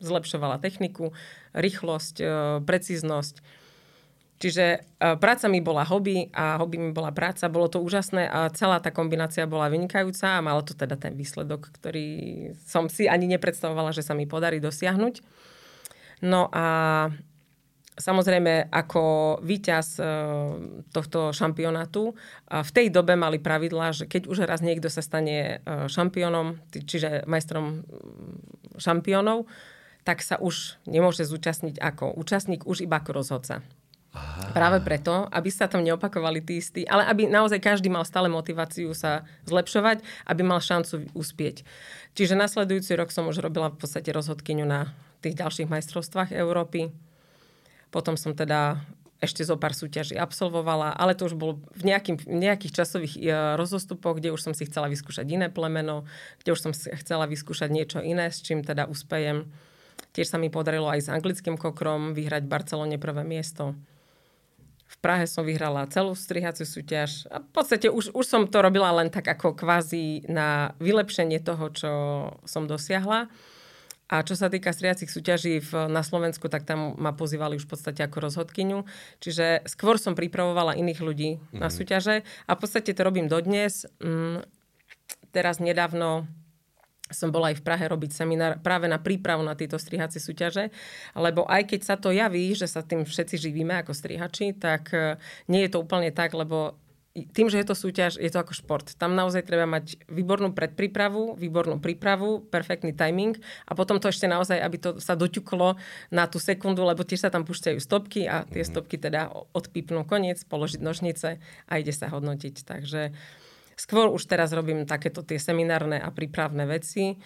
zlepšovala 0.00 0.56
techniku, 0.64 1.12
rýchlosť, 1.52 2.16
e, 2.20 2.26
precíznosť. 2.64 3.44
Čiže 4.40 4.64
e, 4.64 4.78
práca 5.20 5.46
mi 5.52 5.60
bola 5.60 5.84
hobby 5.84 6.32
a 6.32 6.56
hobby 6.56 6.80
mi 6.80 6.90
bola 6.96 7.12
práca. 7.12 7.52
Bolo 7.52 7.68
to 7.68 7.84
úžasné 7.84 8.24
a 8.24 8.48
celá 8.56 8.80
tá 8.80 8.88
kombinácia 8.88 9.44
bola 9.44 9.68
vynikajúca 9.68 10.40
a 10.40 10.44
malo 10.44 10.64
to 10.64 10.72
teda 10.72 10.96
ten 10.96 11.12
výsledok, 11.12 11.68
ktorý 11.76 12.08
som 12.64 12.88
si 12.88 13.04
ani 13.06 13.28
nepredstavovala, 13.28 13.92
že 13.92 14.00
sa 14.00 14.16
mi 14.16 14.24
podarí 14.24 14.58
dosiahnuť. 14.58 15.20
No 16.24 16.48
a 16.48 16.66
Samozrejme, 17.94 18.74
ako 18.74 19.38
víťaz 19.38 20.02
e, 20.02 20.04
tohto 20.90 21.30
šampionátu, 21.30 22.18
v 22.50 22.70
tej 22.74 22.90
dobe 22.90 23.14
mali 23.14 23.38
pravidla, 23.38 23.94
že 23.94 24.10
keď 24.10 24.26
už 24.26 24.50
raz 24.50 24.66
niekto 24.66 24.90
sa 24.90 24.98
stane 24.98 25.62
e, 25.62 25.86
šampiónom, 25.86 26.58
čiže 26.74 27.22
majstrom 27.30 27.86
šampiónov, 28.82 29.46
tak 30.02 30.26
sa 30.26 30.42
už 30.42 30.82
nemôže 30.90 31.22
zúčastniť 31.22 31.78
ako 31.78 32.18
účastník, 32.18 32.66
už 32.66 32.82
iba 32.82 32.98
ako 32.98 33.14
rozhodca. 33.14 33.62
Aha. 34.14 34.50
Práve 34.54 34.78
preto, 34.82 35.30
aby 35.30 35.50
sa 35.50 35.70
tam 35.70 35.82
neopakovali 35.86 36.42
tí 36.42 36.58
istí, 36.62 36.82
ale 36.86 37.06
aby 37.06 37.30
naozaj 37.30 37.58
každý 37.58 37.90
mal 37.90 38.06
stále 38.06 38.26
motiváciu 38.26 38.90
sa 38.94 39.26
zlepšovať, 39.46 40.02
aby 40.26 40.42
mal 40.42 40.58
šancu 40.58 41.10
uspieť. 41.14 41.62
Čiže 42.14 42.38
nasledujúci 42.38 42.94
rok 42.94 43.10
som 43.10 43.26
už 43.26 43.42
robila 43.42 43.70
v 43.70 43.78
podstate 43.78 44.10
rozhodkyňu 44.14 44.66
na 44.66 44.94
tých 45.18 45.34
ďalších 45.34 45.66
majstrovstvách 45.66 46.30
Európy 46.30 46.94
potom 47.94 48.18
som 48.18 48.34
teda 48.34 48.82
ešte 49.22 49.46
zo 49.46 49.54
pár 49.54 49.72
súťaží 49.72 50.18
absolvovala, 50.18 50.92
ale 50.98 51.14
to 51.14 51.30
už 51.30 51.38
bolo 51.38 51.62
v, 51.72 51.94
nejakým, 51.94 52.18
nejakých 52.26 52.82
časových 52.82 53.14
e, 53.16 53.22
rozostupoch, 53.54 54.18
kde 54.18 54.34
už 54.34 54.42
som 54.42 54.52
si 54.52 54.66
chcela 54.66 54.90
vyskúšať 54.90 55.24
iné 55.30 55.46
plemeno, 55.48 56.04
kde 56.42 56.50
už 56.52 56.60
som 56.60 56.72
chcela 56.74 57.30
vyskúšať 57.30 57.70
niečo 57.70 57.98
iné, 58.02 58.28
s 58.28 58.42
čím 58.42 58.66
teda 58.66 58.90
uspejem. 58.90 59.48
Tiež 60.12 60.34
sa 60.34 60.36
mi 60.36 60.50
podarilo 60.50 60.90
aj 60.90 61.06
s 61.06 61.08
anglickým 61.08 61.54
kokrom 61.54 62.12
vyhrať 62.12 62.44
v 62.44 62.52
Barcelone 62.52 62.96
prvé 62.98 63.22
miesto. 63.22 63.78
V 64.84 64.96
Prahe 65.00 65.24
som 65.24 65.42
vyhrala 65.42 65.88
celú 65.88 66.12
strihaciu 66.12 66.68
súťaž 66.68 67.24
a 67.32 67.40
v 67.40 67.48
podstate 67.50 67.88
už, 67.88 68.12
už 68.12 68.26
som 68.26 68.42
to 68.44 68.60
robila 68.60 68.92
len 68.94 69.08
tak 69.08 69.26
ako 69.26 69.56
kvázi 69.56 70.28
na 70.28 70.76
vylepšenie 70.78 71.40
toho, 71.40 71.66
čo 71.72 71.92
som 72.44 72.68
dosiahla. 72.68 73.32
A 74.04 74.20
čo 74.20 74.36
sa 74.36 74.52
týka 74.52 74.68
striacich 74.68 75.08
súťaží 75.08 75.64
v, 75.64 75.88
na 75.88 76.04
Slovensku, 76.04 76.52
tak 76.52 76.68
tam 76.68 76.92
ma 77.00 77.16
pozývali 77.16 77.56
už 77.56 77.64
v 77.64 77.72
podstate 77.72 78.00
ako 78.04 78.28
rozhodkyňu. 78.28 78.84
Čiže 79.24 79.64
skôr 79.64 79.96
som 79.96 80.12
pripravovala 80.12 80.76
iných 80.76 81.00
ľudí 81.00 81.30
mm-hmm. 81.40 81.60
na 81.60 81.72
mhm. 81.72 81.74
súťaže 81.74 82.16
a 82.44 82.50
v 82.52 82.60
podstate 82.60 82.92
to 82.92 83.00
robím 83.00 83.32
dodnes. 83.32 83.88
Mm, 84.04 84.44
teraz 85.32 85.56
nedávno 85.56 86.28
som 87.12 87.28
bola 87.28 87.52
aj 87.52 87.60
v 87.60 87.66
Prahe 87.66 87.84
robiť 87.84 88.16
seminár 88.16 88.52
práve 88.64 88.88
na 88.88 88.96
prípravu 88.96 89.44
na 89.44 89.52
tieto 89.52 89.76
strihacie 89.76 90.18
súťaže, 90.18 90.72
lebo 91.12 91.44
aj 91.44 91.68
keď 91.68 91.80
sa 91.84 91.94
to 92.00 92.08
javí, 92.08 92.56
že 92.56 92.64
sa 92.64 92.80
tým 92.80 93.04
všetci 93.04 93.36
živíme 93.36 93.76
ako 93.84 93.92
strihači, 93.92 94.56
tak 94.56 94.88
eh, 94.96 95.20
nie 95.52 95.68
je 95.68 95.70
to 95.76 95.84
úplne 95.84 96.08
tak, 96.16 96.32
lebo 96.32 96.80
tým, 97.14 97.46
že 97.46 97.62
je 97.62 97.66
to 97.70 97.78
súťaž, 97.78 98.18
je 98.18 98.26
to 98.26 98.42
ako 98.42 98.58
šport. 98.58 98.86
Tam 98.98 99.14
naozaj 99.14 99.46
treba 99.46 99.70
mať 99.70 100.02
výbornú 100.10 100.50
predprípravu, 100.50 101.38
výbornú 101.38 101.78
prípravu, 101.78 102.42
perfektný 102.50 102.90
timing 102.90 103.38
a 103.70 103.78
potom 103.78 104.02
to 104.02 104.10
ešte 104.10 104.26
naozaj, 104.26 104.58
aby 104.58 104.76
to 104.82 104.90
sa 104.98 105.14
doťuklo 105.14 105.78
na 106.10 106.26
tú 106.26 106.42
sekundu, 106.42 106.82
lebo 106.82 107.06
tiež 107.06 107.22
sa 107.22 107.30
tam 107.30 107.46
púšťajú 107.46 107.78
stopky 107.78 108.26
a 108.26 108.42
tie 108.50 108.66
mhm. 108.66 108.70
stopky 108.74 108.98
teda 108.98 109.30
odpípnú 109.54 110.02
koniec, 110.02 110.42
položiť 110.42 110.82
nožnice 110.82 111.38
a 111.70 111.72
ide 111.78 111.94
sa 111.94 112.10
hodnotiť. 112.10 112.66
Takže 112.66 113.14
skôr 113.78 114.10
už 114.10 114.26
teraz 114.26 114.50
robím 114.50 114.82
takéto 114.82 115.22
tie 115.22 115.38
seminárne 115.38 116.02
a 116.02 116.10
prípravné 116.10 116.66
veci 116.66 117.22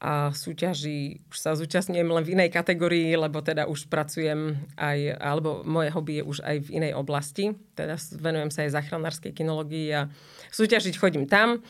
a 0.00 0.32
súťaží 0.32 1.20
už 1.28 1.36
sa 1.36 1.52
zúčastňujem 1.52 2.08
len 2.08 2.24
v 2.24 2.32
inej 2.32 2.48
kategórii, 2.48 3.12
lebo 3.20 3.44
teda 3.44 3.68
už 3.68 3.84
pracujem 3.92 4.56
aj, 4.80 5.20
alebo 5.20 5.60
moje 5.60 5.92
hobby 5.92 6.12
je 6.18 6.24
už 6.24 6.38
aj 6.40 6.56
v 6.64 6.68
inej 6.80 6.92
oblasti. 6.96 7.52
Teda 7.76 8.00
venujem 8.16 8.48
sa 8.48 8.64
aj 8.64 8.80
záchranárskej 8.80 9.36
kinológii 9.36 9.92
a 9.92 10.08
súťažiť 10.56 10.96
chodím 10.96 11.28
tam 11.28 11.60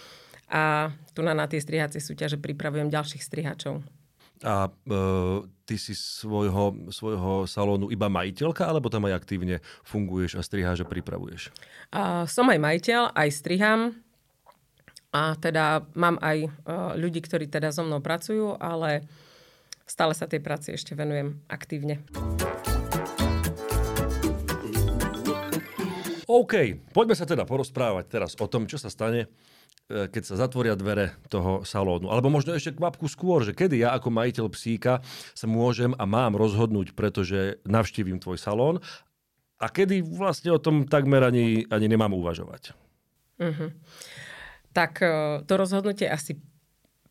a 0.47 0.95
tu 1.11 1.27
na, 1.27 1.35
na 1.35 1.51
tie 1.51 1.59
strihacie 1.59 1.99
súťaže 1.99 2.39
pripravujem 2.39 2.87
ďalších 2.87 3.23
strihačov. 3.23 3.83
A 4.47 4.71
e, 4.71 4.97
ty 5.67 5.75
si 5.75 5.93
svojho, 5.93 6.89
svojho 6.89 7.45
salónu 7.45 7.91
iba 7.91 8.09
majiteľka, 8.09 8.65
alebo 8.65 8.89
tam 8.89 9.11
aj 9.11 9.21
aktívne 9.21 9.59
funguješ 9.83 10.39
a 10.39 10.43
striháš 10.47 10.83
a 10.83 10.89
pripravuješ? 10.89 11.51
A, 11.93 12.25
som 12.31 12.49
aj 12.49 12.63
majiteľ, 12.63 13.11
aj 13.11 13.29
strihám 13.31 13.81
a 15.11 15.35
teda 15.35 15.91
mám 15.99 16.23
aj 16.23 16.39
uh, 16.47 16.51
ľudí, 16.95 17.19
ktorí 17.19 17.51
teda 17.51 17.75
so 17.75 17.83
mnou 17.83 17.99
pracujú, 17.99 18.55
ale 18.63 19.03
stále 19.83 20.15
sa 20.15 20.31
tej 20.31 20.39
práci 20.39 20.79
ešte 20.79 20.95
venujem 20.95 21.43
aktívne. 21.51 21.99
OK, 26.31 26.79
poďme 26.95 27.19
sa 27.19 27.27
teda 27.27 27.43
porozprávať 27.43 28.05
teraz 28.07 28.39
o 28.39 28.47
tom, 28.47 28.71
čo 28.71 28.79
sa 28.79 28.87
stane, 28.87 29.27
e, 29.91 30.07
keď 30.07 30.23
sa 30.23 30.39
zatvoria 30.39 30.79
dvere 30.79 31.19
toho 31.27 31.67
salónu. 31.67 32.07
Alebo 32.07 32.31
možno 32.31 32.55
ešte 32.55 32.79
kvapku 32.79 33.11
skôr, 33.11 33.43
že 33.43 33.51
kedy 33.51 33.83
ja 33.83 33.99
ako 33.99 34.15
majiteľ 34.15 34.47
psíka 34.55 35.03
sa 35.35 35.51
môžem 35.51 35.91
a 35.99 36.07
mám 36.07 36.39
rozhodnúť, 36.39 36.95
pretože 36.95 37.59
navštívim 37.67 38.23
tvoj 38.23 38.39
salón 38.39 38.79
a 39.59 39.67
kedy 39.67 40.07
vlastne 40.07 40.55
o 40.55 40.63
tom 40.63 40.87
takmer 40.87 41.27
ani, 41.27 41.67
ani 41.67 41.91
nemám 41.91 42.15
uvažovať. 42.15 42.79
Uh-huh 43.43 43.75
tak 44.73 45.03
e, 45.03 45.43
to 45.45 45.55
rozhodnutie 45.59 46.07
asi 46.07 46.39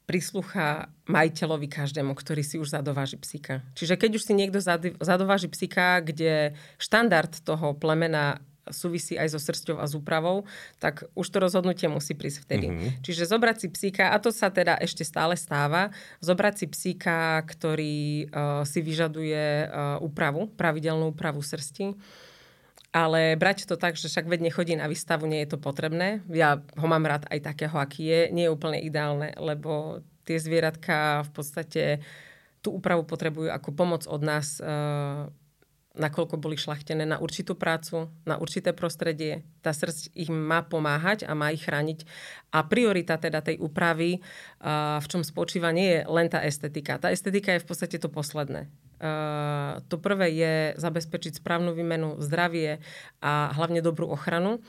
prislucha 0.10 0.90
majiteľovi 1.06 1.70
každému, 1.70 2.18
ktorý 2.18 2.42
si 2.42 2.58
už 2.58 2.74
zadováži 2.74 3.22
psíka. 3.22 3.62
Čiže 3.78 3.94
keď 3.94 4.18
už 4.18 4.26
si 4.26 4.34
niekto 4.34 4.58
zadováži 4.98 5.54
psíka, 5.54 6.02
kde 6.02 6.58
štandard 6.82 7.30
toho 7.46 7.78
plemena 7.78 8.42
súvisí 8.74 9.18
aj 9.18 9.34
so 9.34 9.40
srsťou 9.42 9.82
a 9.82 9.86
s 9.86 9.98
úpravou, 9.98 10.46
tak 10.78 11.06
už 11.18 11.28
to 11.30 11.38
rozhodnutie 11.42 11.90
musí 11.90 12.14
prísť 12.14 12.46
vtedy. 12.46 12.68
Mm-hmm. 12.70 12.90
Čiže 13.02 13.30
zobrať 13.30 13.58
si 13.66 13.68
psíka, 13.70 14.14
a 14.14 14.18
to 14.22 14.30
sa 14.30 14.54
teda 14.54 14.78
ešte 14.78 15.02
stále 15.02 15.34
stáva, 15.34 15.90
zobrať 16.22 16.54
si 16.58 16.66
psíka, 16.70 17.42
ktorý 17.46 18.30
uh, 18.30 18.64
si 18.66 18.80
vyžaduje 18.82 19.66
uh, 19.66 19.98
úpravu, 20.06 20.50
pravidelnú 20.54 21.14
úpravu 21.14 21.42
srsti, 21.42 21.98
ale 22.90 23.38
brať 23.38 23.70
to 23.70 23.78
tak, 23.78 23.94
že 23.94 24.10
však 24.10 24.26
veď 24.26 24.50
nechodí 24.50 24.74
na 24.74 24.90
výstavu, 24.90 25.30
nie 25.30 25.46
je 25.46 25.54
to 25.54 25.62
potrebné. 25.62 26.26
Ja 26.30 26.58
ho 26.58 26.88
mám 26.90 27.06
rád 27.06 27.30
aj 27.30 27.40
takého, 27.46 27.78
aký 27.78 28.04
je. 28.10 28.22
Nie 28.34 28.50
je 28.50 28.54
úplne 28.54 28.82
ideálne, 28.82 29.38
lebo 29.38 30.02
tie 30.26 30.42
zvieratka 30.42 31.26
v 31.26 31.32
podstate 31.34 31.84
tú 32.60 32.76
úpravu 32.82 33.08
potrebujú 33.08 33.50
ako 33.50 33.70
pomoc 33.72 34.04
od 34.10 34.22
nás 34.22 34.60
e, 34.60 34.66
nakoľko 36.00 36.40
boli 36.40 36.56
šlachtené 36.56 37.04
na 37.04 37.20
určitú 37.20 37.60
prácu, 37.60 38.08
na 38.24 38.40
určité 38.40 38.72
prostredie. 38.72 39.44
Tá 39.60 39.76
srdc 39.76 40.16
ich 40.16 40.32
má 40.32 40.64
pomáhať 40.64 41.28
a 41.28 41.36
má 41.36 41.52
ich 41.52 41.68
chrániť. 41.68 42.08
A 42.56 42.64
priorita 42.64 43.20
teda 43.20 43.44
tej 43.44 43.60
úpravy, 43.60 44.24
v 45.04 45.06
čom 45.12 45.22
spočíva, 45.28 45.76
nie 45.76 46.00
je 46.00 46.02
len 46.08 46.32
tá 46.32 46.40
estetika. 46.40 46.96
Tá 46.96 47.12
estetika 47.12 47.52
je 47.54 47.62
v 47.62 47.68
podstate 47.68 48.00
to 48.00 48.08
posledné. 48.08 48.72
To 49.92 49.96
prvé 50.00 50.28
je 50.32 50.56
zabezpečiť 50.80 51.44
správnu 51.44 51.76
výmenu, 51.76 52.20
zdravie 52.24 52.80
a 53.20 53.52
hlavne 53.56 53.84
dobrú 53.84 54.08
ochranu, 54.08 54.64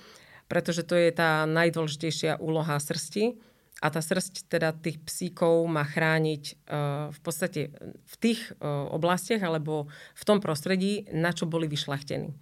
pretože 0.50 0.82
to 0.82 0.98
je 0.98 1.14
tá 1.14 1.46
najdôležitejšia 1.46 2.42
úloha 2.42 2.74
srsti 2.78 3.49
a 3.80 3.86
tá 3.88 4.00
srst 4.04 4.52
teda 4.52 4.76
tých 4.76 5.00
psíkov 5.00 5.64
má 5.64 5.88
chrániť 5.88 6.44
uh, 6.68 7.08
v 7.08 7.20
podstate 7.24 7.60
v 8.04 8.14
tých 8.20 8.52
uh, 8.60 8.86
oblastiach 8.92 9.40
alebo 9.40 9.88
v 10.12 10.22
tom 10.28 10.38
prostredí, 10.44 11.08
na 11.16 11.32
čo 11.32 11.48
boli 11.48 11.64
vyšlachtení. 11.64 12.36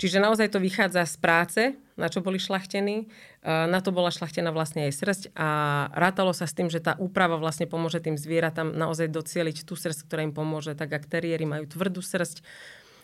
Čiže 0.00 0.24
naozaj 0.24 0.56
to 0.56 0.64
vychádza 0.64 1.04
z 1.04 1.16
práce, 1.20 1.62
na 2.00 2.08
čo 2.08 2.24
boli 2.24 2.40
šlachtení. 2.40 3.12
Uh, 3.44 3.68
na 3.68 3.84
to 3.84 3.92
bola 3.92 4.08
šlachtená 4.08 4.48
vlastne 4.48 4.88
aj 4.88 4.96
srst 4.96 5.22
a 5.36 5.48
rátalo 5.92 6.32
sa 6.32 6.48
s 6.48 6.56
tým, 6.56 6.72
že 6.72 6.80
tá 6.80 6.96
úprava 6.96 7.36
vlastne 7.36 7.68
pomôže 7.68 8.00
tým 8.00 8.16
zvieratám 8.16 8.72
naozaj 8.72 9.12
docieliť 9.12 9.68
tú 9.68 9.76
srst, 9.76 10.08
ktorá 10.08 10.24
im 10.24 10.32
pomôže. 10.32 10.72
Tak 10.72 10.88
ak 10.88 11.04
teriéry 11.12 11.44
majú 11.44 11.68
tvrdú 11.68 12.00
srst, 12.00 12.40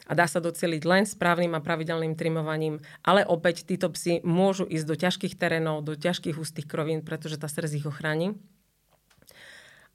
a 0.06 0.12
dá 0.14 0.30
sa 0.30 0.38
doceliť 0.38 0.82
len 0.86 1.02
správnym 1.02 1.52
a 1.58 1.60
pravidelným 1.60 2.14
trimovaním. 2.14 2.78
Ale 3.02 3.26
opäť 3.26 3.66
títo 3.66 3.90
psi 3.90 4.22
môžu 4.22 4.64
ísť 4.64 4.86
do 4.86 4.96
ťažkých 4.96 5.34
terénov, 5.34 5.82
do 5.82 5.98
ťažkých 5.98 6.38
hustých 6.38 6.70
krovín, 6.70 7.02
pretože 7.02 7.36
tá 7.36 7.50
srdc 7.50 7.82
ich 7.82 7.86
ochráni. 7.90 8.38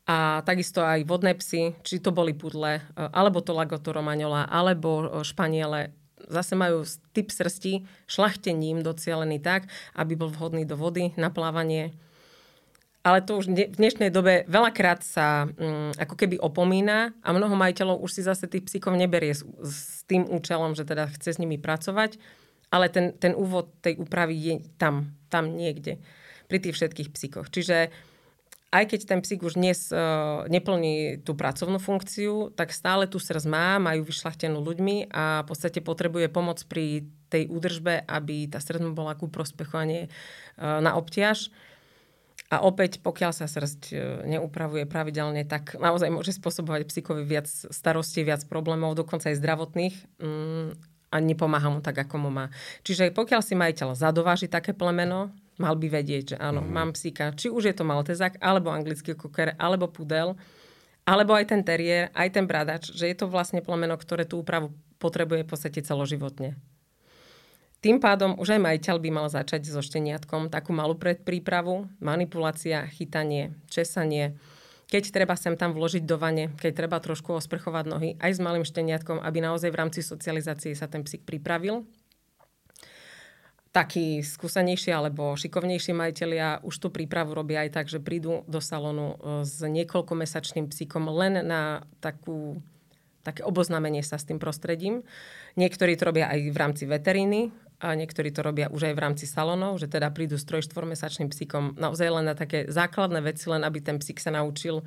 A 0.09 0.43
takisto 0.43 0.83
aj 0.83 1.07
vodné 1.07 1.31
psy, 1.39 1.77
či 1.87 2.03
to 2.03 2.11
boli 2.11 2.35
pudle, 2.35 2.81
e, 2.81 2.81
alebo 2.97 3.39
to 3.39 3.55
lagoto 3.55 3.95
romaňola, 3.95 4.49
alebo 4.49 4.89
e, 5.07 5.23
španiele, 5.23 5.95
zase 6.27 6.57
majú 6.57 6.83
typ 7.15 7.31
srsti 7.31 7.85
šlachtením 8.09 8.83
docielený 8.83 9.39
tak, 9.39 9.71
aby 9.95 10.17
bol 10.19 10.33
vhodný 10.33 10.67
do 10.67 10.75
vody 10.75 11.15
na 11.15 11.31
plávanie 11.31 11.95
ale 13.01 13.25
to 13.25 13.41
už 13.41 13.49
v 13.49 13.77
dnešnej 13.77 14.13
dobe 14.13 14.45
veľakrát 14.45 15.01
sa 15.01 15.49
um, 15.49 15.89
ako 15.97 16.13
keby 16.13 16.37
opomína 16.37 17.17
a 17.25 17.33
mnoho 17.33 17.57
majiteľov 17.57 17.97
už 18.05 18.11
si 18.13 18.21
zase 18.21 18.45
tých 18.45 18.69
psíkov 18.69 18.93
neberie 18.93 19.33
s, 19.33 19.41
s 19.65 20.05
tým 20.05 20.29
účelom, 20.29 20.77
že 20.77 20.85
teda 20.85 21.09
chce 21.17 21.33
s 21.33 21.41
nimi 21.41 21.57
pracovať, 21.57 22.21
ale 22.69 22.93
ten, 22.93 23.17
ten 23.17 23.33
úvod 23.33 23.73
tej 23.81 23.97
úpravy 23.97 24.35
je 24.37 24.55
tam, 24.77 25.17
tam 25.33 25.57
niekde, 25.57 25.97
pri 26.45 26.61
tých 26.61 26.77
všetkých 26.77 27.09
psíkoch. 27.09 27.49
Čiže 27.49 27.89
aj 28.71 28.83
keď 28.87 28.99
ten 29.03 29.19
psík 29.19 29.43
už 29.43 29.59
dnes 29.59 29.91
uh, 29.91 30.47
neplní 30.47 31.19
tú 31.27 31.35
pracovnú 31.35 31.75
funkciu, 31.75 32.55
tak 32.55 32.71
stále 32.71 33.03
tu 33.03 33.19
srdc 33.19 33.43
má, 33.49 33.81
majú 33.83 34.07
vyšlachtenú 34.07 34.63
ľuďmi 34.63 35.11
a 35.11 35.43
v 35.43 35.47
podstate 35.49 35.83
potrebuje 35.83 36.31
pomoc 36.31 36.63
pri 36.69 37.03
tej 37.27 37.51
údržbe, 37.51 38.07
aby 38.07 38.47
tá 38.47 38.63
srdc 38.63 38.95
bola 38.95 39.19
ku 39.19 39.27
prospechu 39.27 39.75
a 39.75 39.83
nie 39.83 40.01
uh, 40.07 40.79
na 40.79 40.95
obťaž. 40.95 41.51
A 42.51 42.59
opäť, 42.67 42.99
pokiaľ 42.99 43.31
sa 43.31 43.47
srst 43.47 43.95
e, 43.95 44.27
neupravuje 44.27 44.83
pravidelne, 44.83 45.47
tak 45.47 45.79
naozaj 45.79 46.11
môže 46.11 46.35
spôsobovať 46.35 46.83
psíkovi 46.83 47.23
viac 47.23 47.47
starostí, 47.47 48.27
viac 48.27 48.43
problémov, 48.51 48.99
dokonca 48.99 49.31
aj 49.31 49.39
zdravotných 49.39 49.95
mm, 50.19 50.67
a 51.11 51.17
nepomáha 51.23 51.71
mu 51.71 51.79
tak, 51.79 52.03
ako 52.03 52.27
mu 52.27 52.29
má. 52.31 52.51
Čiže 52.83 53.15
pokiaľ 53.15 53.39
si 53.39 53.55
majiteľ 53.55 53.95
zadováži 53.95 54.51
také 54.51 54.75
plemeno, 54.75 55.31
mal 55.55 55.79
by 55.79 55.87
vedieť, 56.03 56.35
že 56.35 56.37
áno, 56.43 56.59
mm. 56.59 56.71
mám 56.75 56.91
psíka, 56.91 57.31
či 57.39 57.47
už 57.47 57.71
je 57.71 57.75
to 57.75 57.87
maltezák, 57.87 58.43
alebo 58.43 58.67
anglický 58.67 59.15
koker, 59.15 59.55
alebo 59.55 59.87
pudel, 59.87 60.35
alebo 61.07 61.31
aj 61.31 61.55
ten 61.55 61.63
terier, 61.63 62.11
aj 62.11 62.35
ten 62.35 62.45
bradač, 62.51 62.91
že 62.91 63.07
je 63.07 63.15
to 63.15 63.31
vlastne 63.31 63.63
plemeno, 63.63 63.95
ktoré 63.95 64.27
tú 64.27 64.43
úpravu 64.43 64.75
potrebuje 64.99 65.47
v 65.47 65.49
podstate 65.49 65.79
celoživotne. 65.79 66.59
Tým 67.81 67.97
pádom 67.97 68.37
už 68.37 68.55
aj 68.55 68.61
majiteľ 68.61 68.95
by 69.01 69.09
mal 69.09 69.25
začať 69.25 69.65
so 69.65 69.81
šteniatkom 69.81 70.53
takú 70.53 70.69
malú 70.69 70.93
predprípravu, 70.93 71.89
manipulácia, 71.97 72.85
chytanie, 72.85 73.57
česanie, 73.73 74.37
keď 74.85 75.09
treba 75.09 75.33
sem 75.33 75.57
tam 75.57 75.73
vložiť 75.73 76.05
do 76.05 76.19
vane, 76.19 76.53
keď 76.61 76.71
treba 76.77 77.01
trošku 77.01 77.33
osprchovať 77.33 77.85
nohy 77.89 78.09
aj 78.21 78.37
s 78.37 78.43
malým 78.43 78.61
šteniatkom, 78.61 79.17
aby 79.23 79.41
naozaj 79.41 79.73
v 79.73 79.79
rámci 79.81 80.05
socializácie 80.05 80.77
sa 80.77 80.85
ten 80.85 81.01
psík 81.01 81.25
pripravil. 81.25 81.87
Takí 83.71 84.19
skúsenejší 84.19 84.91
alebo 84.91 85.33
šikovnejší 85.33 85.95
majiteľia 85.95 86.61
už 86.61 86.75
tú 86.75 86.93
prípravu 86.93 87.33
robia 87.33 87.63
aj 87.63 87.81
tak, 87.81 87.87
že 87.87 88.03
prídu 88.03 88.43
do 88.51 88.59
salónu 88.59 89.15
e, 89.15 89.47
s 89.47 89.63
niekoľkomesačným 89.63 90.67
psíkom 90.67 91.07
len 91.07 91.39
na 91.39 91.87
takú 92.03 92.59
také 93.23 93.47
oboznámenie 93.47 94.03
sa 94.03 94.19
s 94.19 94.27
tým 94.27 94.43
prostredím. 94.43 95.07
Niektorí 95.55 95.95
to 95.95 96.09
robia 96.09 96.27
aj 96.27 96.51
v 96.51 96.57
rámci 96.57 96.83
veteríny, 96.83 97.53
a 97.81 97.97
niektorí 97.97 98.29
to 98.29 98.45
robia 98.45 98.69
už 98.69 98.93
aj 98.93 98.93
v 98.93 99.03
rámci 99.03 99.25
salónov, 99.25 99.81
že 99.81 99.89
teda 99.89 100.13
prídu 100.13 100.37
s 100.37 100.45
trojštvormesačným 100.45 101.33
psíkom 101.33 101.73
naozaj 101.81 102.13
len 102.13 102.29
na 102.29 102.37
také 102.37 102.69
základné 102.69 103.25
veci, 103.25 103.49
len 103.49 103.65
aby 103.65 103.81
ten 103.81 103.97
psík 103.97 104.21
sa 104.21 104.29
naučil, 104.29 104.85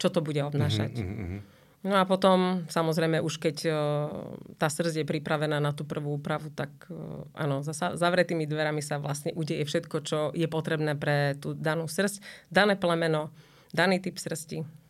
čo 0.00 0.08
to 0.08 0.24
bude 0.24 0.40
obnášať. 0.40 1.04
Mm-hmm. 1.04 1.40
No 1.84 2.00
a 2.00 2.08
potom, 2.08 2.64
samozrejme, 2.72 3.20
už 3.20 3.36
keď 3.36 3.56
uh, 3.68 3.76
tá 4.56 4.72
srdc 4.72 5.04
je 5.04 5.06
pripravená 5.06 5.60
na 5.60 5.76
tú 5.76 5.84
prvú 5.84 6.16
úpravu, 6.16 6.48
tak 6.48 6.72
uh, 6.88 7.28
áno, 7.36 7.60
za 7.60 7.76
zavretými 7.76 8.48
dverami 8.48 8.80
sa 8.80 8.96
vlastne 8.96 9.36
udeje 9.36 9.68
všetko, 9.68 9.96
čo 10.00 10.18
je 10.32 10.48
potrebné 10.48 10.96
pre 10.96 11.36
tú 11.36 11.52
danú 11.52 11.84
srdc, 11.84 12.24
dané 12.48 12.80
plemeno, 12.80 13.28
daný 13.76 14.00
typ 14.00 14.16
srsti 14.16 14.83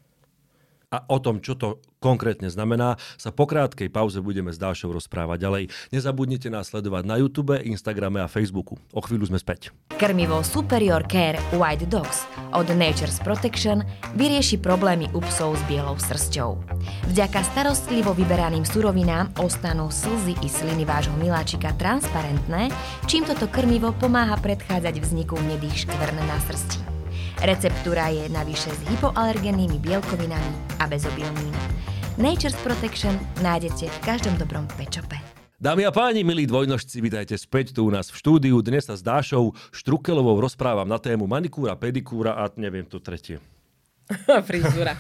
a 0.95 1.03
o 1.11 1.19
tom, 1.19 1.43
čo 1.43 1.59
to 1.59 1.83
konkrétne 1.99 2.47
znamená, 2.53 3.01
sa 3.19 3.35
po 3.35 3.49
krátkej 3.49 3.89
pauze 3.91 4.21
budeme 4.21 4.53
s 4.53 4.61
Dášou 4.61 4.93
rozprávať 4.95 5.39
ďalej. 5.41 5.65
Nezabudnite 5.91 6.53
nás 6.53 6.71
sledovať 6.71 7.03
na 7.09 7.17
YouTube, 7.19 7.57
Instagrame 7.65 8.21
a 8.21 8.29
Facebooku. 8.31 8.79
O 8.93 9.01
chvíľu 9.03 9.33
sme 9.33 9.41
späť. 9.41 9.73
Krmivo 9.97 10.45
Superior 10.45 11.03
Care 11.09 11.41
White 11.57 11.89
Dogs 11.89 12.29
od 12.53 12.69
Nature's 12.77 13.19
Protection 13.25 13.83
vyrieši 14.15 14.61
problémy 14.61 15.09
u 15.17 15.25
psov 15.25 15.57
s 15.57 15.63
bielou 15.67 15.97
srsťou. 15.97 16.61
Vďaka 17.11 17.41
starostlivo 17.43 18.13
vyberaným 18.13 18.69
surovinám 18.69 19.33
ostanú 19.41 19.89
slzy 19.89 20.37
i 20.45 20.49
sliny 20.53 20.85
vášho 20.85 21.17
miláčika 21.17 21.73
transparentné, 21.75 22.69
čím 23.09 23.25
toto 23.25 23.49
krmivo 23.49 23.97
pomáha 23.97 24.37
predchádzať 24.39 25.01
vzniku 25.01 25.41
nedých 25.41 25.89
škvrn 25.89 26.21
na 26.21 26.39
srsti. 26.45 26.94
Receptúra 27.45 28.09
je 28.09 28.25
navyše 28.33 28.73
s 28.73 28.81
hypoalergennými 28.89 29.77
bielkovinami 29.77 30.81
a 30.81 30.89
bezobilným. 30.89 31.53
Nature's 32.17 32.57
Protection 32.65 33.13
nájdete 33.45 33.85
v 33.85 33.99
každom 34.01 34.33
dobrom 34.41 34.65
pečope. 34.81 35.21
Dámy 35.61 35.85
a 35.85 35.93
páni, 35.93 36.25
milí 36.25 36.49
dvojnožci, 36.49 37.05
vítajte 37.05 37.37
späť 37.37 37.77
tu 37.77 37.85
u 37.85 37.93
nás 37.93 38.09
v 38.09 38.17
štúdiu. 38.17 38.65
Dnes 38.65 38.89
sa 38.89 38.97
s 38.97 39.05
Dášou 39.05 39.53
Štrukelovou 39.77 40.41
rozprávam 40.41 40.89
na 40.89 40.97
tému 40.97 41.29
manikúra, 41.29 41.77
pedikúra 41.77 42.33
a 42.33 42.49
neviem 42.57 42.89
to 42.89 42.97
tretie. 42.97 43.37
Frizúra. 44.49 44.97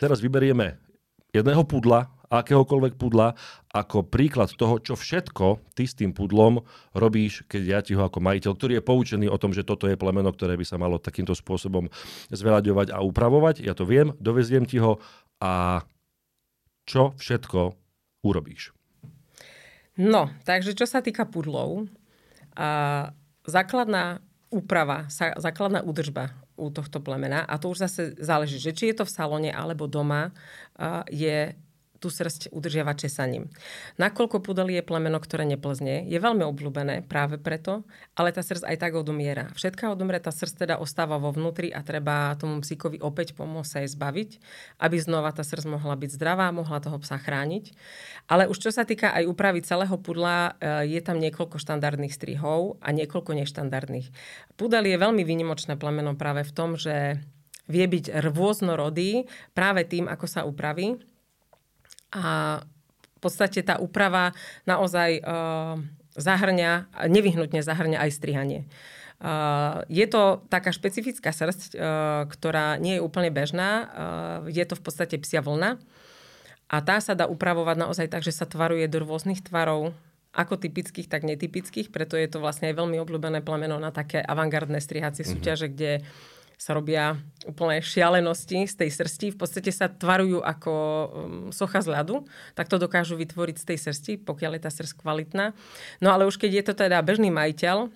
Teraz 0.00 0.16
vyberieme 0.24 0.80
jedného 1.28 1.60
pudla, 1.68 2.08
akéhokoľvek 2.30 2.94
pudla, 2.94 3.34
ako 3.74 4.06
príklad 4.06 4.54
toho, 4.54 4.78
čo 4.78 4.94
všetko 4.94 5.74
ty 5.74 5.84
s 5.84 5.98
tým 5.98 6.14
pudlom 6.14 6.62
robíš, 6.94 7.42
keď 7.50 7.62
ja 7.66 7.78
ti 7.82 7.98
ho 7.98 8.06
ako 8.06 8.22
majiteľ, 8.22 8.52
ktorý 8.54 8.72
je 8.78 8.86
poučený 8.86 9.26
o 9.26 9.36
tom, 9.36 9.50
že 9.50 9.66
toto 9.66 9.90
je 9.90 9.98
plemeno, 9.98 10.30
ktoré 10.30 10.54
by 10.54 10.62
sa 10.62 10.78
malo 10.78 11.02
takýmto 11.02 11.34
spôsobom 11.34 11.90
zveľaďovať 12.30 12.94
a 12.94 13.02
upravovať. 13.02 13.66
Ja 13.66 13.74
to 13.74 13.82
viem, 13.82 14.14
doveziem 14.22 14.62
ti 14.62 14.78
ho 14.78 15.02
a 15.42 15.82
čo 16.86 17.18
všetko 17.18 17.74
urobíš. 18.22 18.70
No, 19.98 20.30
takže 20.46 20.72
čo 20.78 20.86
sa 20.86 21.02
týka 21.02 21.26
pudlov, 21.26 21.90
a 22.54 23.10
základná 23.46 24.22
úprava, 24.50 25.06
základná 25.38 25.82
údržba 25.86 26.34
u 26.58 26.68
tohto 26.68 26.98
plemena, 26.98 27.46
a 27.46 27.56
to 27.56 27.70
už 27.70 27.86
zase 27.86 28.02
záleží, 28.18 28.58
že 28.58 28.74
či 28.74 28.90
je 28.90 29.02
to 29.02 29.04
v 29.06 29.14
salóne 29.14 29.50
alebo 29.54 29.86
doma, 29.86 30.34
je 31.08 31.54
tú 32.00 32.08
srst 32.08 32.48
udržiavať 32.50 33.06
česaním. 33.06 33.52
Nakoľko 34.00 34.40
pudel 34.40 34.72
je 34.72 34.80
plemeno, 34.80 35.20
ktoré 35.20 35.44
neplzne, 35.44 36.08
je 36.08 36.16
veľmi 36.16 36.42
obľúbené 36.48 37.04
práve 37.04 37.36
preto, 37.36 37.84
ale 38.16 38.32
tá 38.32 38.40
srst 38.40 38.64
aj 38.64 38.80
tak 38.80 38.96
odomiera. 38.96 39.52
Všetká 39.52 39.92
odomretá 39.92 40.32
srst 40.32 40.64
teda 40.64 40.80
ostáva 40.80 41.20
vo 41.20 41.28
vnútri 41.30 41.68
a 41.68 41.84
treba 41.84 42.32
tomu 42.40 42.64
psíkovi 42.64 43.04
opäť 43.04 43.36
pomôcť 43.36 43.68
sa 43.68 43.78
jej 43.84 43.90
zbaviť, 43.92 44.30
aby 44.80 44.96
znova 44.96 45.30
tá 45.36 45.44
srst 45.44 45.68
mohla 45.68 45.94
byť 45.94 46.10
zdravá, 46.16 46.48
mohla 46.56 46.80
toho 46.80 46.96
psa 47.04 47.20
chrániť. 47.20 47.76
Ale 48.32 48.48
už 48.48 48.56
čo 48.56 48.70
sa 48.72 48.88
týka 48.88 49.12
aj 49.12 49.28
úpravy 49.28 49.60
celého 49.60 49.94
pudla, 50.00 50.56
e, 50.56 50.96
je 50.96 51.00
tam 51.04 51.20
niekoľko 51.20 51.60
štandardných 51.60 52.16
strihov 52.16 52.80
a 52.80 52.88
niekoľko 52.96 53.36
neštandardných. 53.36 54.08
Pudel 54.56 54.88
je 54.88 54.96
veľmi 54.96 55.20
výnimočné 55.20 55.76
plemeno 55.76 56.16
práve 56.16 56.48
v 56.48 56.52
tom, 56.56 56.80
že 56.80 57.20
vie 57.70 57.86
byť 57.86 58.18
rôznorodý 58.26 59.30
práve 59.54 59.86
tým, 59.86 60.10
ako 60.10 60.26
sa 60.26 60.42
upraví. 60.42 60.98
A 62.10 62.60
v 63.16 63.18
podstate 63.18 63.62
tá 63.62 63.78
úprava 63.78 64.34
naozaj 64.66 65.20
uh, 65.22 65.78
zahrňa, 66.16 66.90
nevyhnutne 67.06 67.62
zahrňa 67.62 68.02
aj 68.02 68.10
strihanie. 68.16 68.60
Uh, 69.20 69.84
je 69.92 70.08
to 70.08 70.40
taká 70.48 70.72
špecifická 70.72 71.30
srst, 71.30 71.76
uh, 71.76 72.24
ktorá 72.26 72.80
nie 72.80 72.98
je 72.98 73.04
úplne 73.04 73.28
bežná. 73.28 73.92
Je 74.48 74.64
to 74.64 74.74
v 74.74 74.82
podstate 74.82 75.20
psia 75.20 75.44
vlna. 75.44 75.76
A 76.70 76.76
tá 76.86 77.02
sa 77.02 77.18
dá 77.18 77.26
upravovať 77.26 77.76
naozaj 77.82 78.06
tak, 78.06 78.22
že 78.22 78.30
sa 78.30 78.46
tvaruje 78.46 78.86
do 78.86 79.02
rôznych 79.02 79.42
tvarov, 79.42 79.90
ako 80.30 80.54
typických, 80.62 81.10
tak 81.10 81.26
netypických, 81.26 81.90
preto 81.90 82.14
je 82.14 82.30
to 82.30 82.38
vlastne 82.38 82.70
aj 82.70 82.78
veľmi 82.78 83.02
obľúbené 83.02 83.42
plemeno 83.42 83.82
na 83.82 83.90
také 83.90 84.22
avantgardné 84.22 84.78
strihacie 84.78 85.26
mm-hmm. 85.26 85.34
súťaže, 85.34 85.66
kde 85.74 86.06
sa 86.60 86.76
robia 86.76 87.16
úplne 87.48 87.80
šialenosti 87.80 88.68
z 88.68 88.74
tej 88.84 88.90
srsti. 88.92 89.26
V 89.32 89.38
podstate 89.40 89.72
sa 89.72 89.88
tvarujú 89.88 90.44
ako 90.44 90.72
um, 90.76 91.08
socha 91.56 91.80
z 91.80 91.88
ľadu, 91.88 92.28
tak 92.52 92.68
to 92.68 92.76
dokážu 92.76 93.16
vytvoriť 93.16 93.56
z 93.56 93.64
tej 93.64 93.78
srsti, 93.88 94.12
pokiaľ 94.28 94.60
je 94.60 94.62
tá 94.68 94.70
srst 94.70 95.00
kvalitná. 95.00 95.56
No 96.04 96.12
ale 96.12 96.28
už 96.28 96.36
keď 96.36 96.60
je 96.60 96.64
to 96.68 96.74
teda 96.76 97.00
bežný 97.00 97.32
majiteľ, 97.32 97.88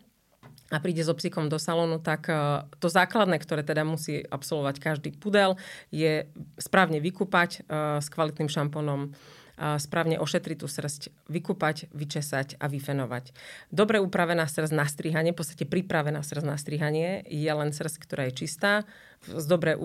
a 0.72 0.80
príde 0.80 1.04
so 1.04 1.12
psíkom 1.12 1.52
do 1.52 1.60
salónu, 1.60 2.00
tak 2.00 2.24
uh, 2.32 2.64
to 2.80 2.88
základné, 2.88 3.36
ktoré 3.36 3.60
teda 3.60 3.84
musí 3.84 4.24
absolvovať 4.24 4.80
každý 4.80 5.12
pudel, 5.12 5.60
je 5.92 6.24
správne 6.56 7.04
vykúpať 7.04 7.68
uh, 7.68 8.00
s 8.00 8.08
kvalitným 8.08 8.48
šampónom, 8.48 9.12
správne 9.54 10.18
ošetriť 10.18 10.58
tú 10.60 10.66
srst, 10.66 11.14
vykúpať, 11.30 11.90
vyčesať 11.94 12.58
a 12.58 12.66
vyfenovať. 12.66 13.30
Dobre 13.70 14.02
upravená 14.02 14.50
srst 14.50 14.74
na 14.74 14.82
strihanie, 14.90 15.30
v 15.30 15.38
podstate 15.38 15.62
pripravená 15.62 16.18
srst 16.26 16.42
na 16.42 16.58
strihanie 16.58 17.22
je 17.30 17.46
len 17.46 17.70
srst, 17.70 18.02
ktorá 18.02 18.26
je 18.30 18.46
čistá, 18.46 18.82
s 19.24 19.46
dobre 19.46 19.78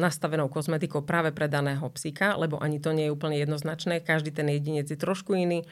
nastavenou 0.00 0.48
kozmetikou 0.48 1.04
práve 1.04 1.30
pre 1.30 1.46
daného 1.46 1.86
psíka, 1.92 2.34
lebo 2.34 2.58
ani 2.58 2.80
to 2.80 2.90
nie 2.96 3.06
je 3.06 3.14
úplne 3.14 3.36
jednoznačné. 3.38 4.02
Každý 4.02 4.32
ten 4.32 4.48
jedinec 4.50 4.88
je 4.90 4.98
trošku 4.98 5.36
iný. 5.36 5.62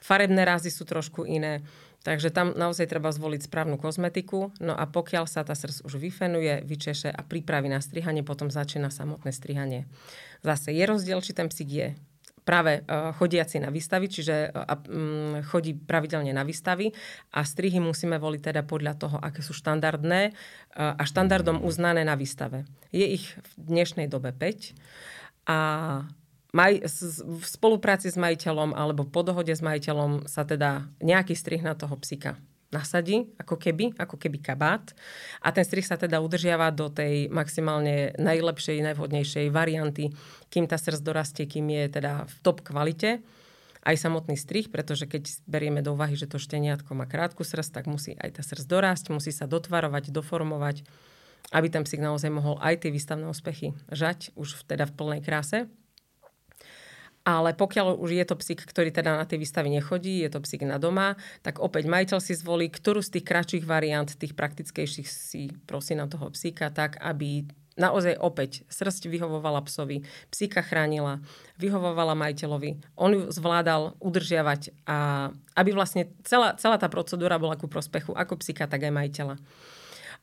Farebné 0.00 0.42
rázy 0.46 0.70
sú 0.72 0.86
trošku 0.88 1.28
iné. 1.28 1.62
Takže 2.02 2.34
tam 2.34 2.50
naozaj 2.58 2.90
treba 2.90 3.14
zvoliť 3.14 3.46
správnu 3.46 3.78
kozmetiku. 3.78 4.50
No 4.58 4.74
a 4.74 4.90
pokiaľ 4.90 5.30
sa 5.30 5.46
tá 5.46 5.54
srst 5.54 5.86
už 5.86 6.02
vyfenuje, 6.02 6.66
vyčeše 6.66 7.06
a 7.06 7.22
pripraví 7.22 7.70
na 7.70 7.78
strihanie, 7.78 8.26
potom 8.26 8.50
začína 8.50 8.90
samotné 8.90 9.30
strihanie. 9.30 9.86
Zase 10.42 10.74
je 10.74 10.82
rozdiel, 10.82 11.22
či 11.22 11.30
ten 11.30 11.46
psík 11.46 11.70
je 11.70 11.88
práve 12.42 12.82
uh, 12.82 13.14
chodiaci 13.14 13.62
na 13.62 13.70
výstavy, 13.70 14.06
čiže 14.10 14.50
uh, 14.50 14.66
um, 14.90 15.42
chodí 15.46 15.74
pravidelne 15.74 16.34
na 16.34 16.42
výstavy 16.42 16.90
a 17.34 17.46
strihy 17.46 17.78
musíme 17.78 18.18
voliť 18.18 18.40
teda 18.52 18.62
podľa 18.66 18.94
toho, 18.98 19.16
aké 19.18 19.40
sú 19.40 19.54
štandardné 19.54 20.30
uh, 20.30 20.98
a 20.98 21.02
štandardom 21.06 21.62
uznané 21.62 22.02
na 22.02 22.18
výstave. 22.18 22.66
Je 22.90 23.06
ich 23.06 23.34
v 23.34 23.50
dnešnej 23.58 24.10
dobe 24.10 24.34
5 24.34 24.74
a 25.46 25.58
maj, 26.54 26.72
v 27.22 27.44
spolupráci 27.46 28.10
s 28.10 28.18
majiteľom 28.18 28.74
alebo 28.74 29.06
po 29.08 29.26
dohode 29.26 29.50
s 29.50 29.62
majiteľom 29.62 30.30
sa 30.30 30.46
teda 30.46 30.86
nejaký 31.02 31.34
strih 31.34 31.62
na 31.62 31.74
toho 31.74 31.94
psika 31.98 32.38
nasadí, 32.72 33.28
ako 33.36 33.60
keby, 33.60 33.94
ako 34.00 34.16
keby 34.16 34.40
kabát. 34.40 34.96
A 35.44 35.52
ten 35.52 35.62
strih 35.62 35.84
sa 35.84 36.00
teda 36.00 36.18
udržiava 36.24 36.72
do 36.72 36.88
tej 36.88 37.28
maximálne 37.28 38.16
najlepšej, 38.16 38.80
najvhodnejšej 38.80 39.46
varianty, 39.52 40.10
kým 40.48 40.64
tá 40.64 40.80
srdc 40.80 41.04
dorastie, 41.04 41.44
kým 41.44 41.68
je 41.68 41.84
teda 42.00 42.24
v 42.24 42.34
top 42.40 42.64
kvalite. 42.64 43.20
Aj 43.82 43.98
samotný 43.98 44.38
strih, 44.38 44.70
pretože 44.70 45.10
keď 45.10 45.42
berieme 45.44 45.82
do 45.82 45.92
úvahy, 45.92 46.14
že 46.14 46.30
to 46.30 46.38
šteniatko 46.40 46.94
má 46.94 47.04
krátku 47.04 47.42
srdc, 47.44 47.82
tak 47.82 47.84
musí 47.90 48.14
aj 48.16 48.38
tá 48.38 48.42
srdc 48.42 48.64
dorásť, 48.64 49.10
musí 49.10 49.34
sa 49.34 49.50
dotvarovať, 49.50 50.14
doformovať, 50.14 50.86
aby 51.50 51.66
ten 51.66 51.82
psík 51.82 51.98
naozaj 51.98 52.30
mohol 52.30 52.56
aj 52.62 52.86
tie 52.86 52.94
výstavné 52.94 53.26
úspechy 53.26 53.74
žať 53.90 54.32
už 54.38 54.64
teda 54.70 54.86
v 54.86 54.94
plnej 54.94 55.20
kráse. 55.20 55.66
Ale 57.22 57.54
pokiaľ 57.54 58.02
už 58.02 58.10
je 58.18 58.24
to 58.26 58.34
psík, 58.34 58.66
ktorý 58.66 58.90
teda 58.90 59.14
na 59.14 59.22
tie 59.22 59.38
výstavy 59.38 59.70
nechodí, 59.70 60.26
je 60.26 60.30
to 60.34 60.42
psík 60.42 60.66
na 60.66 60.82
doma, 60.82 61.14
tak 61.46 61.62
opäť 61.62 61.86
majiteľ 61.86 62.18
si 62.18 62.34
zvolí, 62.34 62.66
ktorú 62.66 62.98
z 62.98 63.18
tých 63.18 63.26
kratších 63.30 63.64
variant, 63.64 64.10
tých 64.10 64.34
praktickejších 64.34 65.06
si 65.06 65.54
prosí 65.70 65.94
na 65.94 66.10
toho 66.10 66.34
psíka, 66.34 66.74
tak 66.74 66.98
aby 66.98 67.46
naozaj 67.78 68.18
opäť 68.20 68.66
srst 68.68 69.08
vyhovovala 69.08 69.64
psovi, 69.64 70.04
psíka 70.28 70.60
chránila, 70.60 71.22
vyhovovala 71.56 72.18
majiteľovi, 72.18 72.98
on 72.98 73.10
ju 73.16 73.22
zvládal 73.32 73.96
udržiavať 74.02 74.74
a 74.84 75.30
aby 75.56 75.70
vlastne 75.72 76.12
celá, 76.26 76.58
celá 76.60 76.76
tá 76.76 76.90
procedúra 76.92 77.40
bola 77.40 77.56
ku 77.56 77.70
prospechu 77.70 78.12
ako 78.12 78.40
psíka, 78.40 78.68
tak 78.68 78.84
aj 78.84 78.92
majiteľa. 78.92 79.36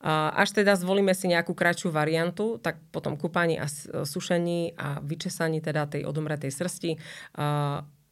Až 0.00 0.56
teda 0.56 0.80
zvolíme 0.80 1.12
si 1.12 1.28
nejakú 1.28 1.52
kratšiu 1.52 1.92
variantu, 1.92 2.56
tak 2.56 2.80
potom 2.88 3.20
kúpaní 3.20 3.60
a 3.60 3.68
sušení 4.04 4.72
a 4.80 4.96
vyčesaní 5.04 5.60
teda 5.60 5.84
tej 5.92 6.08
odomretej 6.08 6.48
srsti 6.48 6.90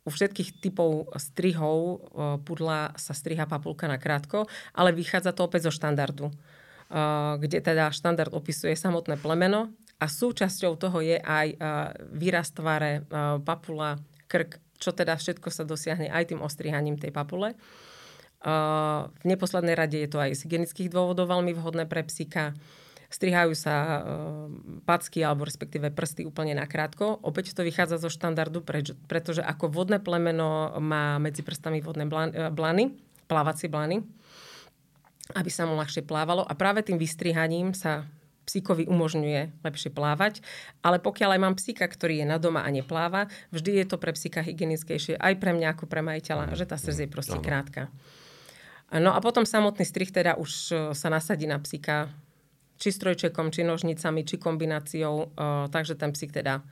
u 0.05 0.11
všetkých 0.13 0.65
typov 0.65 1.13
strihov 1.21 2.01
pudla 2.49 2.97
sa 2.97 3.13
striha 3.13 3.45
papulka 3.45 3.85
na 3.85 4.01
krátko, 4.01 4.49
ale 4.73 4.97
vychádza 4.97 5.37
to 5.37 5.45
opäť 5.45 5.69
zo 5.69 5.73
štandardu, 5.73 6.33
kde 7.41 7.59
teda 7.61 7.93
štandard 7.93 8.33
opisuje 8.33 8.73
samotné 8.73 9.21
plemeno 9.21 9.69
a 10.01 10.09
súčasťou 10.09 10.81
toho 10.81 11.05
je 11.05 11.21
aj 11.21 11.61
výraz 12.13 12.53
tváre, 12.57 13.05
papula, 13.45 14.01
krk, 14.29 14.57
čo 14.81 14.97
teda 14.97 15.17
všetko 15.17 15.49
sa 15.53 15.69
dosiahne 15.69 16.09
aj 16.09 16.33
tým 16.33 16.41
ostrihaním 16.41 16.97
tej 16.97 17.13
papule. 17.13 17.53
V 18.39 19.25
neposlednej 19.27 19.75
rade 19.75 19.99
je 19.99 20.07
to 20.07 20.23
aj 20.23 20.39
z 20.39 20.47
hygienických 20.47 20.95
dôvodov 20.95 21.27
veľmi 21.27 21.51
vhodné 21.59 21.91
pre 21.91 22.07
psíka. 22.07 22.55
Strihajú 23.09 23.57
sa 23.57 24.05
packy 24.85 25.25
alebo 25.25 25.49
respektíve 25.49 25.89
prsty 25.91 26.29
úplne 26.29 26.53
nakrátko. 26.55 27.19
Opäť 27.25 27.57
to 27.57 27.65
vychádza 27.65 27.99
zo 27.99 28.13
štandardu, 28.13 28.61
pretože 29.09 29.41
ako 29.41 29.73
vodné 29.73 29.97
plemeno 29.99 30.77
má 30.79 31.17
medzi 31.17 31.41
prstami 31.41 31.81
vodné 31.81 32.05
blany, 32.53 32.95
plávacie 33.25 33.73
blany, 33.73 34.05
aby 35.35 35.51
sa 35.51 35.65
mu 35.65 35.75
ľahšie 35.81 36.05
plávalo. 36.05 36.45
A 36.45 36.53
práve 36.53 36.85
tým 36.85 37.01
vystrihaním 37.01 37.73
sa 37.73 38.05
psíkovi 38.49 38.89
umožňuje 38.89 39.61
lepšie 39.61 39.93
plávať, 39.93 40.41
ale 40.81 40.97
pokiaľ 40.97 41.37
aj 41.37 41.41
mám 41.41 41.57
psíka, 41.61 41.85
ktorý 41.85 42.25
je 42.25 42.27
na 42.29 42.41
doma 42.41 42.65
a 42.65 42.73
nepláva, 42.73 43.29
vždy 43.53 43.85
je 43.85 43.87
to 43.89 44.01
pre 44.01 44.17
psíka 44.17 44.41
hygienickejšie 44.41 45.21
aj 45.21 45.37
pre 45.37 45.53
mňa 45.53 45.77
ako 45.77 45.85
pre 45.85 46.01
majiteľa, 46.01 46.57
že 46.57 46.65
tá 46.65 46.81
srdce 46.81 47.05
je 47.05 47.13
proste 47.13 47.37
krátka. 47.45 47.93
No 48.89 49.13
a 49.13 49.21
potom 49.21 49.45
samotný 49.45 49.85
strich 49.85 50.09
teda 50.09 50.41
už 50.41 50.51
e, 50.73 50.75
sa 50.97 51.13
nasadí 51.13 51.45
na 51.45 51.61
psíka. 51.61 52.09
Či 52.79 52.95
strojčekom, 52.95 53.51
či 53.51 53.67
nožnicami, 53.67 54.23
či 54.23 54.39
kombináciou, 54.39 55.35
uh, 55.35 55.67
takže 55.67 55.99
ten 55.99 56.15
psík 56.15 56.31
teda 56.31 56.63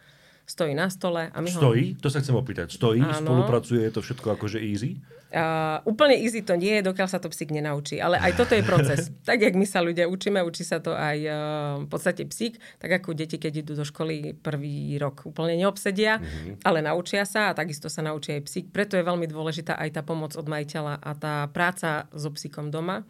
stojí 0.47 0.73
na 0.75 0.87
stole. 0.91 1.31
A 1.35 1.39
my 1.43 1.51
stojí? 1.51 1.99
Ho... 1.99 2.01
To 2.01 2.09
sa 2.09 2.23
chcem 2.23 2.39
opýtať. 2.39 2.71
Stojí? 2.71 3.03
Áno. 3.03 3.19
Spolupracuje? 3.19 3.83
Je 3.83 3.93
to 3.93 4.01
všetko 4.01 4.39
akože 4.39 4.63
easy? 4.63 5.03
Uh, 5.27 5.83
úplne 5.83 6.15
easy 6.23 6.39
to 6.47 6.55
nie 6.55 6.79
je, 6.79 6.87
dokiaľ 6.87 7.09
sa 7.11 7.19
to 7.19 7.27
psík 7.27 7.51
nenaučí. 7.51 7.99
Ale 7.99 8.15
aj 8.23 8.39
toto 8.39 8.55
je 8.55 8.63
proces. 8.63 9.11
tak, 9.29 9.43
jak 9.43 9.59
my 9.59 9.67
sa 9.67 9.83
ľudia 9.83 10.07
učíme, 10.07 10.39
učí 10.39 10.63
sa 10.63 10.79
to 10.79 10.95
aj 10.95 11.19
uh, 11.27 11.37
v 11.83 11.89
podstate 11.91 12.23
psík. 12.31 12.63
Tak 12.79 13.03
ako 13.03 13.19
deti, 13.19 13.43
keď 13.43 13.67
idú 13.67 13.75
do 13.75 13.83
školy 13.83 14.39
prvý 14.39 14.95
rok 15.03 15.27
úplne 15.27 15.59
neobsedia, 15.59 16.23
mm-hmm. 16.23 16.63
ale 16.63 16.79
naučia 16.79 17.27
sa 17.27 17.51
a 17.51 17.57
takisto 17.59 17.91
sa 17.91 18.07
naučí 18.07 18.39
aj 18.39 18.43
psík. 18.47 18.65
Preto 18.71 18.95
je 18.95 19.03
veľmi 19.03 19.27
dôležitá 19.27 19.75
aj 19.75 19.99
tá 19.99 20.03
pomoc 20.07 20.39
od 20.39 20.47
majiteľa 20.47 21.03
a 21.03 21.11
tá 21.19 21.35
práca 21.51 22.07
so 22.15 22.31
psíkom 22.31 22.71
doma 22.71 23.03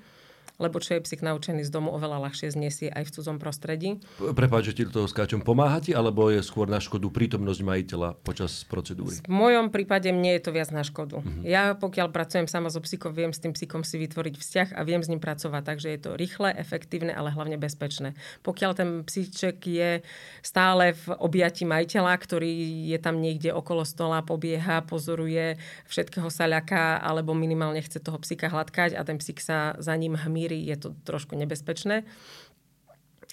lebo 0.57 0.81
čo 0.81 0.97
je 0.97 1.05
psík 1.05 1.21
naučený 1.21 1.69
z 1.69 1.71
domu, 1.71 1.93
oveľa 1.93 2.29
ľahšie 2.29 2.49
zniesie 2.53 2.89
aj 2.89 3.09
v 3.09 3.11
cudzom 3.13 3.37
prostredí. 3.37 4.01
Prepáč, 4.17 4.73
že 4.73 4.77
ti 4.81 4.83
do 4.89 4.93
toho 4.93 5.09
skáčem. 5.09 5.45
Pomáha 5.45 5.85
ti, 5.85 5.93
alebo 5.93 6.33
je 6.33 6.41
skôr 6.41 6.65
na 6.65 6.81
škodu 6.81 7.09
prítomnosť 7.13 7.61
majiteľa 7.61 8.17
počas 8.25 8.65
procedúry? 8.65 9.21
V 9.21 9.29
mojom 9.29 9.69
prípade 9.69 10.09
mne 10.09 10.41
je 10.41 10.43
to 10.43 10.51
viac 10.57 10.73
na 10.73 10.81
škodu. 10.81 11.21
Uh-huh. 11.21 11.43
Ja 11.45 11.77
pokiaľ 11.77 12.09
pracujem 12.09 12.49
sama 12.49 12.73
so 12.73 12.81
psíkom, 12.81 13.13
viem 13.13 13.37
s 13.37 13.43
tým 13.43 13.53
psíkom 13.53 13.85
si 13.85 14.01
vytvoriť 14.01 14.35
vzťah 14.41 14.69
a 14.73 14.81
viem 14.89 15.05
s 15.05 15.13
ním 15.13 15.21
pracovať, 15.21 15.63
takže 15.63 15.89
je 15.93 16.01
to 16.01 16.11
rýchle, 16.17 16.49
efektívne, 16.57 17.13
ale 17.13 17.29
hlavne 17.37 17.61
bezpečné. 17.61 18.17
Pokiaľ 18.41 18.73
ten 18.73 18.91
psíček 19.05 19.61
je 19.61 20.01
stále 20.41 20.97
v 20.97 21.05
objati 21.21 21.69
majiteľa, 21.69 22.17
ktorý 22.17 22.53
je 22.89 22.99
tam 23.03 23.21
niekde 23.21 23.53
okolo 23.53 23.85
stola, 23.85 24.25
pobieha, 24.25 24.89
pozoruje, 24.89 25.61
všetkého 25.85 26.33
sa 26.33 26.49
ľaká, 26.49 27.05
alebo 27.05 27.37
minimálne 27.37 27.85
chce 27.85 28.01
toho 28.01 28.17
psíka 28.25 28.49
hladkať 28.49 28.97
a 28.97 29.05
ten 29.05 29.21
psík 29.21 29.45
sa 29.45 29.77
za 29.77 29.93
ním 29.93 30.17
hmí 30.17 30.46
míry 30.47 30.63
je 30.63 30.79
to 30.79 30.89
trošku 31.03 31.35
nebezpečné 31.35 32.07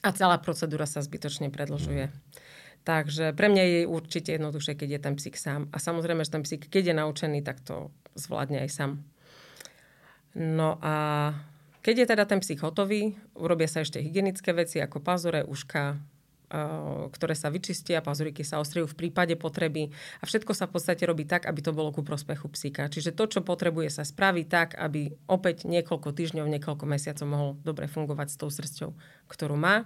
a 0.01 0.09
celá 0.17 0.41
procedúra 0.41 0.89
sa 0.89 1.05
zbytočne 1.05 1.53
predlžuje. 1.53 2.09
Takže 2.83 3.31
pre 3.31 3.47
mňa 3.47 3.63
je 3.63 3.81
určite 3.87 4.35
jednoduchšie, 4.35 4.75
keď 4.75 4.89
je 4.89 4.99
ten 4.99 5.15
psík 5.15 5.39
sám. 5.39 5.71
A 5.71 5.79
samozrejme, 5.79 6.25
že 6.25 6.35
ten 6.35 6.43
psík, 6.43 6.67
keď 6.67 6.91
je 6.91 6.95
naučený, 6.99 7.39
tak 7.45 7.63
to 7.63 7.93
zvládne 8.17 8.65
aj 8.65 8.69
sám. 8.73 8.91
No 10.35 10.81
a 10.83 10.95
keď 11.79 12.03
je 12.03 12.07
teda 12.11 12.25
ten 12.27 12.43
psík 12.43 12.59
hotový, 12.59 13.15
urobia 13.39 13.71
sa 13.71 13.85
ešte 13.85 14.03
hygienické 14.03 14.51
veci 14.51 14.83
ako 14.83 14.99
pazure, 14.99 15.47
uška, 15.47 15.95
ktoré 17.09 17.33
sa 17.33 17.49
vyčistia, 17.49 18.05
pazuriky 18.05 18.45
sa 18.45 18.61
ostrijú 18.61 18.85
v 18.85 19.07
prípade 19.07 19.33
potreby 19.33 19.89
a 20.21 20.23
všetko 20.29 20.53
sa 20.53 20.69
v 20.69 20.77
podstate 20.77 21.03
robí 21.09 21.25
tak, 21.25 21.49
aby 21.49 21.59
to 21.65 21.73
bolo 21.73 21.89
ku 21.89 22.05
prospechu 22.05 22.45
psíka. 22.53 22.85
Čiže 22.85 23.17
to, 23.17 23.25
čo 23.25 23.39
potrebuje 23.41 23.89
sa 23.89 24.05
spraviť 24.05 24.45
tak, 24.45 24.69
aby 24.77 25.09
opäť 25.25 25.65
niekoľko 25.65 26.13
týždňov, 26.13 26.45
niekoľko 26.45 26.85
mesiacov 26.85 27.25
mohol 27.25 27.49
dobre 27.65 27.89
fungovať 27.89 28.27
s 28.29 28.37
tou 28.37 28.49
srsťou, 28.53 28.93
ktorú 29.25 29.57
má. 29.57 29.83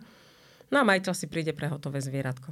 No 0.68 0.84
a 0.84 0.88
majiteľ 0.88 1.14
si 1.16 1.32
príde 1.32 1.56
pre 1.56 1.72
hotové 1.72 2.04
zvieratko. 2.04 2.52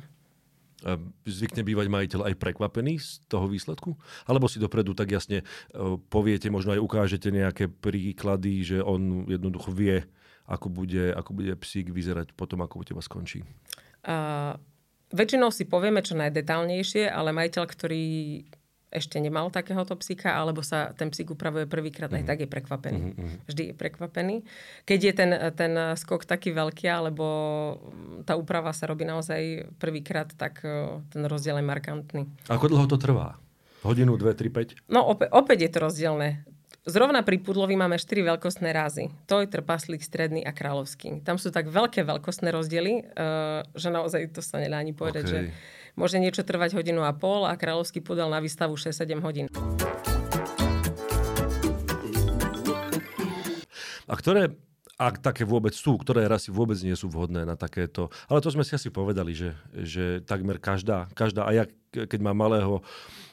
Zvykne 1.26 1.66
bývať 1.66 1.88
majiteľ 1.90 2.22
aj 2.30 2.36
prekvapený 2.38 3.02
z 3.02 3.26
toho 3.26 3.50
výsledku? 3.50 3.98
Alebo 4.30 4.46
si 4.46 4.62
dopredu 4.62 4.94
tak 4.94 5.10
jasne 5.10 5.42
e, 5.42 5.46
poviete, 6.14 6.54
možno 6.54 6.78
aj 6.78 6.84
ukážete 6.84 7.34
nejaké 7.34 7.66
príklady, 7.72 8.62
že 8.62 8.78
on 8.86 9.26
jednoducho 9.26 9.74
vie, 9.74 10.06
ako 10.46 10.70
bude, 10.70 11.10
ako 11.16 11.32
bude 11.34 11.58
psík 11.58 11.90
vyzerať 11.90 12.38
potom, 12.38 12.62
ako 12.62 12.84
u 12.84 12.84
teba 12.86 13.02
skončí? 13.02 13.42
Väčšinou 15.12 15.50
si 15.50 15.66
povieme 15.66 16.02
čo 16.06 16.18
najdetálnejšie, 16.18 17.10
ale 17.10 17.34
majiteľ, 17.34 17.64
ktorý 17.66 18.06
ešte 18.96 19.20
nemal 19.20 19.52
takéhoto 19.52 20.00
psíka, 20.00 20.32
alebo 20.32 20.64
sa 20.64 20.96
ten 20.96 21.12
psík 21.12 21.36
upravuje 21.36 21.68
prvýkrát, 21.68 22.08
mm. 22.08 22.16
aj 22.16 22.24
mhm. 22.24 22.30
tak 22.32 22.38
je 22.40 22.50
prekvapený. 22.50 23.00
Mm-hmm. 23.12 23.38
Vždy 23.52 23.64
je 23.68 23.74
prekvapený. 23.76 24.36
Keď 24.88 25.00
je 25.04 25.14
ten, 25.14 25.32
ten 25.52 25.74
skok 26.00 26.24
taký 26.24 26.56
veľký, 26.56 26.88
alebo 26.88 27.26
tá 28.24 28.40
úprava 28.40 28.72
sa 28.72 28.88
robí 28.88 29.04
naozaj 29.04 29.68
prvýkrát, 29.84 30.32
tak 30.40 30.64
e, 30.64 31.04
ten 31.12 31.28
rozdiel 31.28 31.60
je 31.60 31.66
markantný. 31.68 32.24
Ako 32.48 32.72
dlho 32.72 32.88
to 32.88 32.96
trvá? 32.96 33.36
Hodinu, 33.84 34.16
dve, 34.18 34.34
tri, 34.34 34.50
päť? 34.50 34.80
No 34.90 35.06
opäť, 35.06 35.30
opäť 35.36 35.58
je 35.68 35.72
to 35.76 35.80
rozdielne. 35.84 36.30
Zrovna 36.86 37.26
pri 37.26 37.42
pudlovi 37.42 37.74
máme 37.74 37.98
4 37.98 38.38
veľkostné 38.38 38.70
rázy. 38.70 39.10
To 39.26 39.42
je 39.42 39.50
trpaslík, 39.50 40.06
stredný 40.06 40.46
a 40.46 40.54
kráľovský. 40.54 41.26
Tam 41.26 41.42
sú 41.42 41.50
tak 41.50 41.66
veľké 41.66 42.06
veľkostné 42.06 42.54
rozdiely, 42.54 43.10
uh, 43.10 43.66
že 43.74 43.90
naozaj 43.90 44.30
to 44.30 44.46
sa 44.46 44.62
nedá 44.62 44.78
ani 44.78 44.94
povedať, 44.94 45.24
okay. 45.26 45.34
že 45.34 45.40
môže 45.98 46.22
niečo 46.22 46.46
trvať 46.46 46.78
hodinu 46.78 47.02
a 47.02 47.10
pol 47.10 47.50
a 47.50 47.58
kráľovský 47.58 48.06
pudel 48.06 48.30
na 48.30 48.38
výstavu 48.38 48.78
6-7 48.78 49.18
hodín. 49.26 49.50
A 54.06 54.14
ktoré 54.14 54.54
ak 54.96 55.20
také 55.20 55.44
vôbec 55.44 55.76
sú, 55.76 56.00
ktoré 56.00 56.24
rasy 56.24 56.56
vôbec 56.56 56.80
nie 56.80 56.96
sú 56.96 57.12
vhodné 57.12 57.44
na 57.44 57.60
takéto. 57.60 58.08
Ale 58.32 58.40
to 58.40 58.48
sme 58.48 58.64
si 58.64 58.80
asi 58.80 58.88
povedali, 58.88 59.36
že, 59.36 59.52
že 59.76 60.24
takmer 60.24 60.56
každá, 60.56 61.12
každá, 61.12 61.44
a 61.44 61.52
ja 61.52 61.66
keď 62.04 62.20
mám 62.20 62.36
malého 62.36 62.84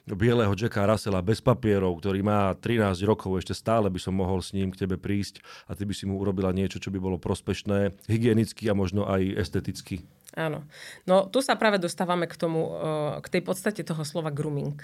bieleho 0.07 0.55
Jacka 0.55 0.87
Russella 0.87 1.19
bez 1.19 1.43
papierov, 1.43 1.99
ktorý 1.99 2.23
má 2.23 2.55
13 2.55 2.95
rokov, 3.03 3.43
ešte 3.43 3.59
stále 3.59 3.91
by 3.91 3.99
som 3.99 4.15
mohol 4.15 4.39
s 4.39 4.55
ním 4.55 4.71
k 4.71 4.87
tebe 4.87 4.95
prísť 4.95 5.43
a 5.67 5.75
ty 5.75 5.83
by 5.83 5.95
si 5.95 6.07
mu 6.07 6.15
urobila 6.19 6.55
niečo, 6.55 6.79
čo 6.79 6.95
by 6.95 7.03
bolo 7.03 7.19
prospešné, 7.19 8.07
hygienicky 8.07 8.71
a 8.71 8.79
možno 8.79 9.07
aj 9.11 9.23
esteticky. 9.35 10.07
Áno. 10.39 10.63
No 11.11 11.27
tu 11.27 11.43
sa 11.43 11.59
práve 11.59 11.83
dostávame 11.83 12.31
k 12.31 12.39
tomu, 12.39 12.71
eh, 12.71 13.19
k 13.19 13.27
tej 13.39 13.43
podstate 13.43 13.83
toho 13.83 14.07
slova 14.07 14.31
grooming. 14.31 14.79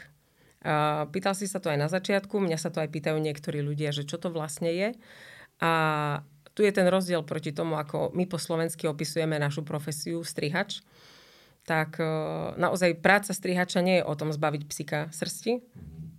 Pýtal 1.14 1.38
si 1.38 1.46
sa 1.46 1.62
to 1.62 1.70
aj 1.70 1.78
na 1.78 1.86
začiatku, 1.86 2.34
mňa 2.34 2.58
sa 2.58 2.74
to 2.74 2.82
aj 2.82 2.90
pýtajú 2.90 3.14
niektorí 3.22 3.62
ľudia, 3.62 3.94
že 3.94 4.02
čo 4.02 4.18
to 4.18 4.26
vlastne 4.26 4.66
je. 4.74 4.90
A 5.62 5.72
tu 6.58 6.66
je 6.66 6.74
ten 6.74 6.90
rozdiel 6.90 7.22
proti 7.22 7.54
tomu, 7.54 7.78
ako 7.78 8.10
my 8.18 8.26
po 8.26 8.42
slovensky 8.42 8.90
opisujeme 8.90 9.38
našu 9.38 9.62
profesiu 9.62 10.26
strihač 10.26 10.82
tak 11.68 12.00
e, 12.00 12.08
naozaj 12.56 13.04
práca 13.04 13.36
strihača 13.36 13.84
nie 13.84 14.00
je 14.00 14.08
o 14.08 14.16
tom 14.16 14.32
zbaviť 14.32 14.62
psika 14.64 15.12
srsti, 15.12 15.60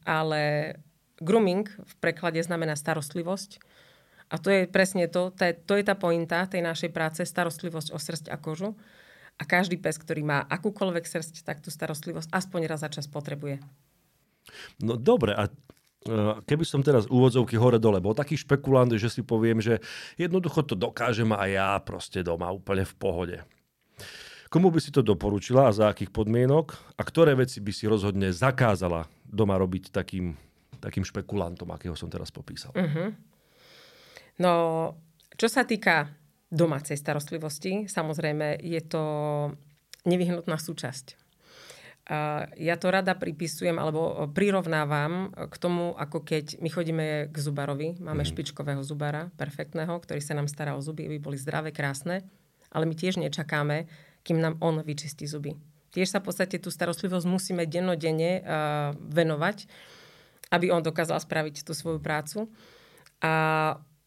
ale 0.06 0.78
grooming 1.18 1.66
v 1.66 1.94
preklade 1.98 2.38
znamená 2.46 2.78
starostlivosť. 2.78 3.58
A 4.30 4.38
to 4.38 4.54
je 4.54 4.70
presne 4.70 5.10
to, 5.10 5.34
to 5.34 5.74
je, 5.74 5.84
tá 5.84 5.98
pointa 5.98 6.46
tej 6.46 6.62
našej 6.62 6.94
práce, 6.94 7.26
starostlivosť 7.26 7.90
o 7.90 7.98
srst 7.98 8.30
a 8.30 8.38
kožu. 8.38 8.78
A 9.42 9.44
každý 9.48 9.82
pes, 9.82 9.98
ktorý 9.98 10.22
má 10.22 10.46
akúkoľvek 10.46 11.10
srst, 11.10 11.42
tak 11.42 11.66
tú 11.66 11.74
starostlivosť 11.74 12.30
aspoň 12.30 12.70
raz 12.70 12.86
za 12.86 12.94
čas 12.94 13.10
potrebuje. 13.10 13.58
No 14.86 15.02
dobre, 15.02 15.34
a 15.34 15.50
keby 16.48 16.64
som 16.64 16.80
teraz 16.80 17.06
úvodzovky 17.12 17.60
hore-dole 17.60 18.00
bol 18.00 18.16
taký 18.16 18.40
špekulant, 18.40 18.90
že 18.96 19.12
si 19.12 19.22
poviem, 19.22 19.60
že 19.60 19.84
jednoducho 20.16 20.64
to 20.64 20.76
dokážem 20.76 21.36
aj 21.36 21.50
ja 21.50 21.70
proste 21.84 22.24
doma 22.24 22.48
úplne 22.50 22.88
v 22.88 22.96
pohode. 22.96 23.38
Komu 24.50 24.74
by 24.74 24.82
si 24.82 24.90
to 24.90 25.06
doporučila 25.06 25.70
a 25.70 25.76
za 25.76 25.94
akých 25.94 26.10
podmienok? 26.10 26.74
A 26.98 27.02
ktoré 27.06 27.38
veci 27.38 27.62
by 27.62 27.70
si 27.70 27.86
rozhodne 27.86 28.34
zakázala 28.34 29.06
doma 29.22 29.54
robiť 29.62 29.94
takým, 29.94 30.34
takým 30.82 31.06
špekulantom, 31.06 31.70
akého 31.70 31.94
som 31.94 32.10
teraz 32.10 32.34
popísal? 32.34 32.74
Uh-huh. 32.74 33.14
No, 34.42 34.54
čo 35.38 35.46
sa 35.46 35.70
týka 35.70 36.10
domácej 36.50 36.98
starostlivosti, 36.98 37.86
samozrejme 37.86 38.58
je 38.66 38.82
to 38.82 39.04
nevyhnutná 40.10 40.58
súčasť. 40.58 41.29
Ja 42.58 42.76
to 42.82 42.90
rada 42.90 43.14
pripisujem 43.14 43.78
alebo 43.78 44.26
prirovnávam 44.34 45.30
k 45.30 45.56
tomu, 45.62 45.94
ako 45.94 46.26
keď 46.26 46.58
my 46.58 46.70
chodíme 46.74 47.06
k 47.30 47.38
zubarovi. 47.38 48.02
Máme 48.02 48.26
mm. 48.26 48.30
špičkového 48.34 48.82
zubara, 48.82 49.30
perfektného, 49.38 49.94
ktorý 50.02 50.18
sa 50.18 50.34
nám 50.34 50.50
stará 50.50 50.74
o 50.74 50.82
zuby, 50.82 51.06
aby 51.06 51.22
boli 51.22 51.38
zdravé, 51.38 51.70
krásne. 51.70 52.26
Ale 52.74 52.90
my 52.90 52.98
tiež 52.98 53.22
nečakáme, 53.22 53.86
kým 54.26 54.42
nám 54.42 54.58
on 54.58 54.82
vyčistí 54.82 55.30
zuby. 55.30 55.54
Tiež 55.94 56.10
sa 56.10 56.18
v 56.18 56.34
podstate 56.34 56.58
tú 56.58 56.74
starostlivosť 56.74 57.26
musíme 57.30 57.70
dennodenne 57.70 58.42
uh, 58.42 58.94
venovať, 58.98 59.70
aby 60.50 60.74
on 60.74 60.82
dokázal 60.82 61.22
spraviť 61.22 61.62
tú 61.62 61.78
svoju 61.78 62.02
prácu. 62.02 62.50
A 63.22 63.34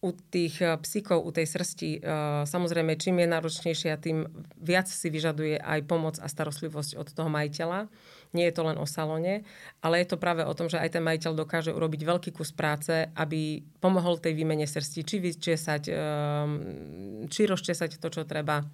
u 0.03 0.11
tých 0.11 0.59
psíkov, 0.83 1.23
u 1.23 1.31
tej 1.31 1.47
srsti, 1.47 2.03
uh, 2.03 2.43
samozrejme, 2.43 2.99
čím 2.99 3.23
je 3.23 3.31
náročnejšia, 3.31 4.03
tým 4.03 4.27
viac 4.59 4.91
si 4.91 5.07
vyžaduje 5.07 5.63
aj 5.63 5.87
pomoc 5.87 6.19
a 6.19 6.27
starostlivosť 6.27 6.99
od 6.99 7.07
toho 7.15 7.31
majiteľa. 7.31 7.87
Nie 8.35 8.51
je 8.51 8.55
to 8.59 8.67
len 8.67 8.81
o 8.81 8.87
salóne, 8.89 9.47
ale 9.79 10.03
je 10.03 10.11
to 10.11 10.19
práve 10.19 10.43
o 10.43 10.57
tom, 10.59 10.67
že 10.67 10.81
aj 10.83 10.99
ten 10.99 11.05
majiteľ 11.07 11.39
dokáže 11.39 11.71
urobiť 11.71 12.03
veľký 12.03 12.31
kus 12.35 12.51
práce, 12.51 13.07
aby 13.15 13.63
pomohol 13.79 14.19
tej 14.19 14.35
výmene 14.35 14.67
srsti, 14.67 15.01
či 15.07 15.17
vyčesať, 15.23 15.83
um, 15.95 16.51
či 17.31 17.47
rozčesať 17.47 18.03
to, 18.03 18.09
čo 18.11 18.27
treba, 18.27 18.67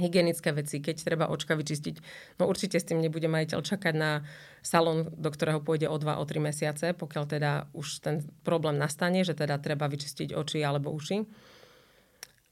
hygienické 0.00 0.56
veci, 0.56 0.80
keď 0.80 0.96
treba 1.04 1.28
očka 1.28 1.52
vyčistiť. 1.52 2.00
No 2.40 2.48
určite 2.48 2.80
s 2.80 2.88
tým 2.88 3.04
nebude 3.04 3.28
majiteľ 3.28 3.60
čakať 3.60 3.94
na 3.94 4.24
salón, 4.64 5.12
do 5.12 5.28
ktorého 5.28 5.60
pôjde 5.60 5.92
o 5.92 5.96
2, 6.00 6.16
o 6.16 6.24
3 6.24 6.40
mesiace, 6.40 6.96
pokiaľ 6.96 7.24
teda 7.28 7.68
už 7.76 8.00
ten 8.00 8.24
problém 8.42 8.80
nastane, 8.80 9.20
že 9.22 9.36
teda 9.36 9.60
treba 9.60 9.84
vyčistiť 9.86 10.32
oči 10.32 10.64
alebo 10.64 10.88
uši. 10.90 11.28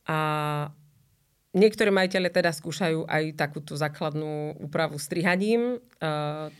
A 0.08 0.18
Niektorí 1.56 1.88
majiteľe 1.88 2.28
teda 2.28 2.52
skúšajú 2.52 3.08
aj 3.08 3.32
takúto 3.40 3.72
základnú 3.72 4.60
úpravu 4.60 5.00
strihaním. 5.00 5.80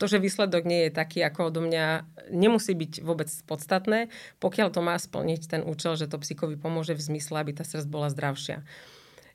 To, 0.01 0.05
že 0.09 0.17
výsledok 0.17 0.65
nie 0.65 0.89
je 0.89 0.97
taký 0.97 1.21
ako 1.21 1.53
odo 1.53 1.61
mňa, 1.61 2.09
nemusí 2.33 2.73
byť 2.73 3.05
vôbec 3.05 3.29
podstatné, 3.45 4.09
pokiaľ 4.41 4.73
to 4.73 4.81
má 4.81 4.97
splniť 4.97 5.41
ten 5.45 5.61
účel, 5.61 5.93
že 5.93 6.09
to 6.09 6.17
psíkovi 6.17 6.57
pomôže 6.57 6.97
v 6.97 7.05
zmysle, 7.05 7.37
aby 7.37 7.53
tá 7.53 7.61
srdc 7.61 7.85
bola 7.85 8.09
zdravšia. 8.09 8.65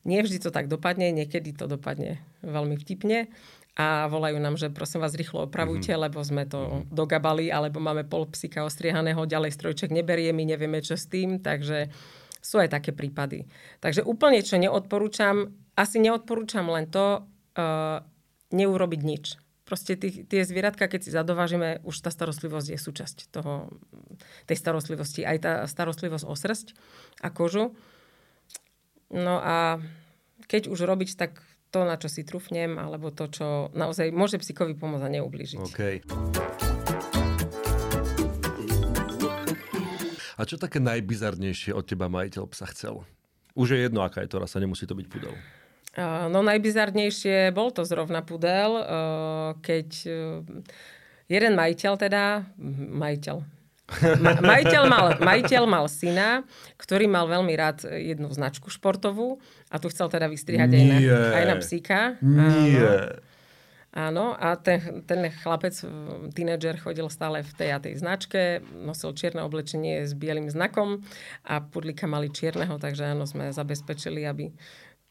Nie 0.04 0.20
vždy 0.20 0.38
to 0.40 0.50
tak 0.52 0.68
dopadne, 0.68 1.12
niekedy 1.12 1.56
to 1.56 1.64
dopadne 1.64 2.20
veľmi 2.44 2.76
vtipne 2.76 3.32
a 3.74 4.06
volajú 4.06 4.38
nám, 4.38 4.54
že 4.54 4.70
prosím 4.70 5.02
vás 5.02 5.18
rýchlo 5.18 5.50
opravujte, 5.50 5.90
mm-hmm. 5.90 6.04
lebo 6.06 6.22
sme 6.22 6.46
to 6.46 6.60
mm-hmm. 6.62 6.82
dogabali, 6.94 7.50
alebo 7.50 7.82
máme 7.82 8.06
pol 8.06 8.30
psika 8.30 8.62
ostriehaného, 8.62 9.26
ďalej 9.26 9.50
strojček 9.50 9.90
neberie, 9.90 10.30
my 10.30 10.46
nevieme 10.46 10.78
čo 10.78 10.94
s 10.94 11.10
tým, 11.10 11.42
takže 11.42 11.90
sú 12.38 12.62
aj 12.62 12.70
také 12.70 12.94
prípady. 12.94 13.50
Takže 13.82 14.06
úplne 14.06 14.44
čo 14.46 14.60
neodporúčam, 14.60 15.50
asi 15.74 15.98
neodporúčam 15.98 16.70
len 16.70 16.86
to, 16.86 17.26
uh, 17.58 18.04
neurobiť 18.54 19.00
nič. 19.02 19.24
Proste 19.64 19.96
tých, 19.96 20.28
tie 20.28 20.44
zvieratka, 20.44 20.86
keď 20.86 21.00
si 21.08 21.10
zadovážime, 21.10 21.80
už 21.88 22.04
tá 22.04 22.12
starostlivosť 22.12 22.76
je 22.76 22.78
súčasť 22.78 23.16
toho, 23.32 23.72
tej 24.44 24.60
starostlivosti. 24.60 25.24
Aj 25.24 25.40
tá 25.40 25.64
starostlivosť 25.64 26.24
o 26.28 26.36
srst 26.36 26.76
a 27.24 27.32
kožu. 27.32 27.72
No 29.14 29.38
a 29.38 29.79
keď 30.50 30.66
už 30.66 30.90
robiť, 30.90 31.14
tak 31.14 31.38
to, 31.70 31.87
na 31.87 31.94
čo 31.94 32.11
si 32.11 32.27
trúfnem, 32.27 32.74
alebo 32.83 33.14
to, 33.14 33.31
čo 33.31 33.46
naozaj 33.70 34.11
môže 34.11 34.42
psíkovi 34.42 34.74
pomôcť 34.74 35.07
a 35.07 35.14
neublížiť. 35.14 35.62
Okay. 35.70 36.03
A 40.35 40.42
čo 40.42 40.59
také 40.59 40.83
najbizarnejšie 40.83 41.70
od 41.70 41.87
teba 41.87 42.11
majiteľ 42.11 42.50
psa 42.50 42.66
chcel? 42.74 43.07
Už 43.55 43.79
je 43.79 43.87
jedno, 43.87 44.03
aká 44.03 44.27
je 44.27 44.35
to 44.35 44.42
rasa, 44.42 44.59
nemusí 44.59 44.83
to 44.83 44.98
byť 44.98 45.07
pudel. 45.07 45.35
No 46.31 46.42
najbizarnejšie 46.42 47.55
bol 47.55 47.70
to 47.70 47.87
zrovna 47.87 48.27
pudel, 48.27 48.83
keď 49.62 49.88
e, 50.03 50.42
jeden 51.31 51.55
majiteľ 51.55 51.92
teda, 51.94 52.50
majiteľ, 52.98 53.46
Ma- 54.24 54.40
majiteľ, 54.40 54.82
mal, 54.88 55.06
majiteľ 55.20 55.62
mal 55.68 55.84
syna, 55.92 56.40
ktorý 56.80 57.04
mal 57.04 57.28
veľmi 57.28 57.52
rád 57.52 57.84
jednu 57.84 58.32
značku 58.32 58.72
športovú 58.72 59.44
a 59.68 59.76
tu 59.76 59.92
chcel 59.92 60.08
teda 60.08 60.24
vystrihať 60.24 60.72
aj 60.72 60.84
na, 60.88 60.98
aj 61.36 61.44
na 61.44 61.56
psíka. 61.60 61.98
Nie. 62.24 63.20
Áno, 63.94 64.34
a 64.34 64.58
ten, 64.58 65.06
ten 65.06 65.30
chlapec, 65.30 65.70
tínedžer, 66.34 66.82
chodil 66.82 67.06
stále 67.06 67.46
v 67.46 67.52
tej 67.54 67.70
a 67.70 67.78
tej 67.78 67.94
značke, 68.02 68.58
nosil 68.74 69.14
čierne 69.14 69.46
oblečenie 69.46 70.02
s 70.02 70.18
bielým 70.18 70.50
znakom 70.50 71.06
a 71.46 71.62
pudlika 71.62 72.10
mali 72.10 72.26
čierneho, 72.26 72.74
takže 72.82 73.14
áno, 73.14 73.22
sme 73.22 73.54
zabezpečili, 73.54 74.26
aby 74.26 74.50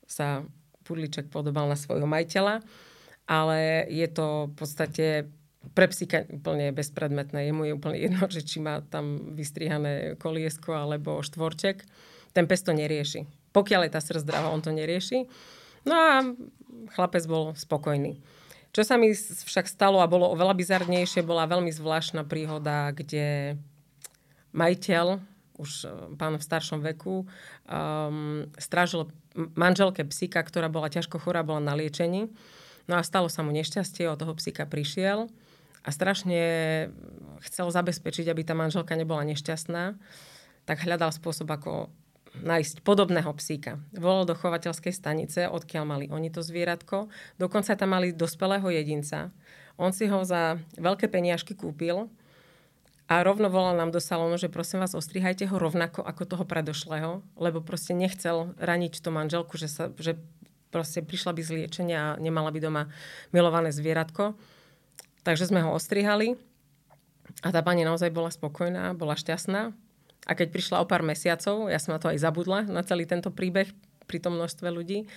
sa 0.04 0.44
pudliček 0.84 1.32
podobal 1.32 1.72
na 1.72 1.80
svojho 1.80 2.04
majiteľa. 2.04 2.60
Ale 3.24 3.88
je 3.88 4.08
to 4.12 4.52
v 4.52 4.54
podstate 4.60 5.06
pre 5.72 5.88
psíka 5.88 6.28
úplne 6.28 6.76
bezpredmetné. 6.76 7.48
Jemu 7.48 7.72
je 7.72 7.74
úplne 7.74 7.98
jedno, 8.00 8.28
že 8.36 8.44
či 8.44 8.60
má 8.60 8.84
tam 8.84 9.36
vystrihané 9.40 10.20
koliesko 10.20 10.76
alebo 10.76 11.24
štvorček. 11.24 11.88
Ten 12.36 12.46
pes 12.50 12.66
to 12.66 12.76
nerieši. 12.76 13.24
Pokiaľ 13.56 13.88
je 13.88 13.92
tá 13.94 14.02
srdc 14.02 14.26
zdravá, 14.26 14.52
on 14.52 14.60
to 14.60 14.74
nerieši. 14.74 15.30
No 15.86 15.94
a 15.94 16.12
chlapec 16.98 17.24
bol 17.30 17.54
spokojný. 17.54 18.20
Čo 18.74 18.82
sa 18.82 18.98
mi 18.98 19.14
však 19.14 19.70
stalo 19.70 20.02
a 20.02 20.10
bolo 20.10 20.34
oveľa 20.34 20.58
bizarnejšie, 20.58 21.22
bola 21.22 21.46
veľmi 21.46 21.70
zvláštna 21.70 22.26
príhoda, 22.26 22.90
kde 22.90 23.54
majiteľ, 24.50 25.22
už 25.62 25.72
e, 25.86 25.90
pán 26.18 26.34
v 26.34 26.42
staršom 26.42 26.82
veku, 26.82 27.30
um, 27.70 28.50
strážil 28.58 29.14
manželke 29.54 30.02
psíka, 30.10 30.42
ktorá 30.42 30.74
bola 30.74 30.90
ťažko 30.90 31.22
chorá, 31.22 31.46
bola 31.46 31.62
na 31.62 31.78
liečení 31.78 32.34
No 32.88 33.00
a 33.00 33.04
stalo 33.04 33.32
sa 33.32 33.44
mu 33.46 33.56
nešťastie, 33.56 34.12
od 34.12 34.20
toho 34.20 34.36
psíka 34.36 34.68
prišiel 34.68 35.32
a 35.84 35.90
strašne 35.92 36.40
chcel 37.44 37.68
zabezpečiť, 37.68 38.32
aby 38.32 38.42
tá 38.48 38.56
manželka 38.56 38.96
nebola 38.96 39.28
nešťastná, 39.28 40.00
tak 40.64 40.88
hľadal 40.88 41.12
spôsob, 41.12 41.52
ako 41.52 41.92
nájsť 42.40 42.82
podobného 42.82 43.30
psíka. 43.38 43.78
Volal 43.94 44.26
do 44.26 44.34
chovateľskej 44.34 44.94
stanice, 44.96 45.46
odkiaľ 45.46 45.84
mali 45.86 46.06
oni 46.10 46.34
to 46.34 46.42
zvieratko. 46.42 47.12
Dokonca 47.38 47.78
tam 47.78 47.94
mali 47.94 48.10
dospelého 48.10 48.66
jedinca. 48.74 49.30
On 49.78 49.94
si 49.94 50.10
ho 50.10 50.26
za 50.26 50.58
veľké 50.80 51.12
peniažky 51.14 51.54
kúpil 51.54 52.10
a 53.06 53.22
rovno 53.22 53.52
volal 53.52 53.78
nám 53.78 53.94
do 53.94 54.02
salónu, 54.02 54.40
že 54.42 54.50
prosím 54.50 54.82
vás, 54.82 54.98
ostrihajte 54.98 55.46
ho 55.46 55.58
rovnako 55.60 56.02
ako 56.02 56.24
toho 56.26 56.46
predošlého, 56.48 57.22
lebo 57.38 57.62
proste 57.62 57.94
nechcel 57.94 58.58
raniť 58.58 59.04
tú 59.04 59.14
manželku, 59.14 59.60
že, 59.60 59.70
sa, 59.70 59.94
že 60.00 60.18
proste 60.74 61.06
prišla 61.06 61.38
by 61.38 61.42
z 61.44 61.50
liečenia 61.54 62.00
a 62.02 62.18
nemala 62.18 62.50
by 62.50 62.60
doma 62.64 62.84
milované 63.30 63.70
zvieratko. 63.70 64.34
Takže 65.24 65.50
sme 65.50 65.64
ho 65.64 65.72
ostrihali 65.72 66.36
a 67.44 67.50
tá 67.52 67.64
pani 67.64 67.88
naozaj 67.88 68.12
bola 68.12 68.32
spokojná, 68.32 68.96
bola 68.96 69.16
šťastná. 69.16 69.72
A 70.24 70.32
keď 70.36 70.56
prišla 70.56 70.80
o 70.80 70.88
pár 70.88 71.04
mesiacov, 71.04 71.68
ja 71.68 71.80
som 71.80 71.96
na 71.96 72.00
to 72.00 72.08
aj 72.12 72.20
zabudla, 72.20 72.64
na 72.68 72.84
celý 72.84 73.04
tento 73.04 73.28
príbeh 73.28 73.68
pri 74.08 74.20
tom 74.24 74.40
množstve 74.40 74.68
ľudí, 74.72 75.08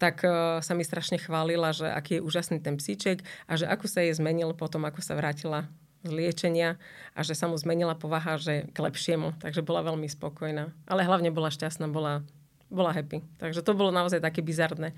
tak 0.00 0.24
uh, 0.24 0.64
sa 0.64 0.72
mi 0.72 0.84
strašne 0.84 1.20
chválila, 1.20 1.76
že 1.76 1.88
aký 1.88 2.20
je 2.20 2.24
úžasný 2.24 2.60
ten 2.60 2.80
psíček 2.80 3.20
a 3.44 3.56
že 3.56 3.68
ako 3.68 3.84
sa 3.84 4.00
jej 4.00 4.16
zmenil 4.16 4.56
potom, 4.56 4.84
ako 4.88 5.04
sa 5.04 5.12
vrátila 5.12 5.68
z 6.00 6.10
liečenia 6.12 6.80
a 7.12 7.20
že 7.20 7.36
sa 7.36 7.44
mu 7.44 7.56
zmenila 7.60 7.92
povaha, 7.92 8.40
že 8.40 8.68
k 8.72 8.78
lepšiemu. 8.80 9.36
Takže 9.44 9.60
bola 9.60 9.84
veľmi 9.84 10.08
spokojná. 10.08 10.72
Ale 10.88 11.04
hlavne 11.04 11.28
bola 11.28 11.52
šťastná, 11.52 11.92
bola, 11.92 12.24
bola 12.72 12.96
happy. 12.96 13.20
Takže 13.36 13.60
to 13.60 13.76
bolo 13.76 13.92
naozaj 13.92 14.24
také 14.24 14.40
bizarné. 14.40 14.96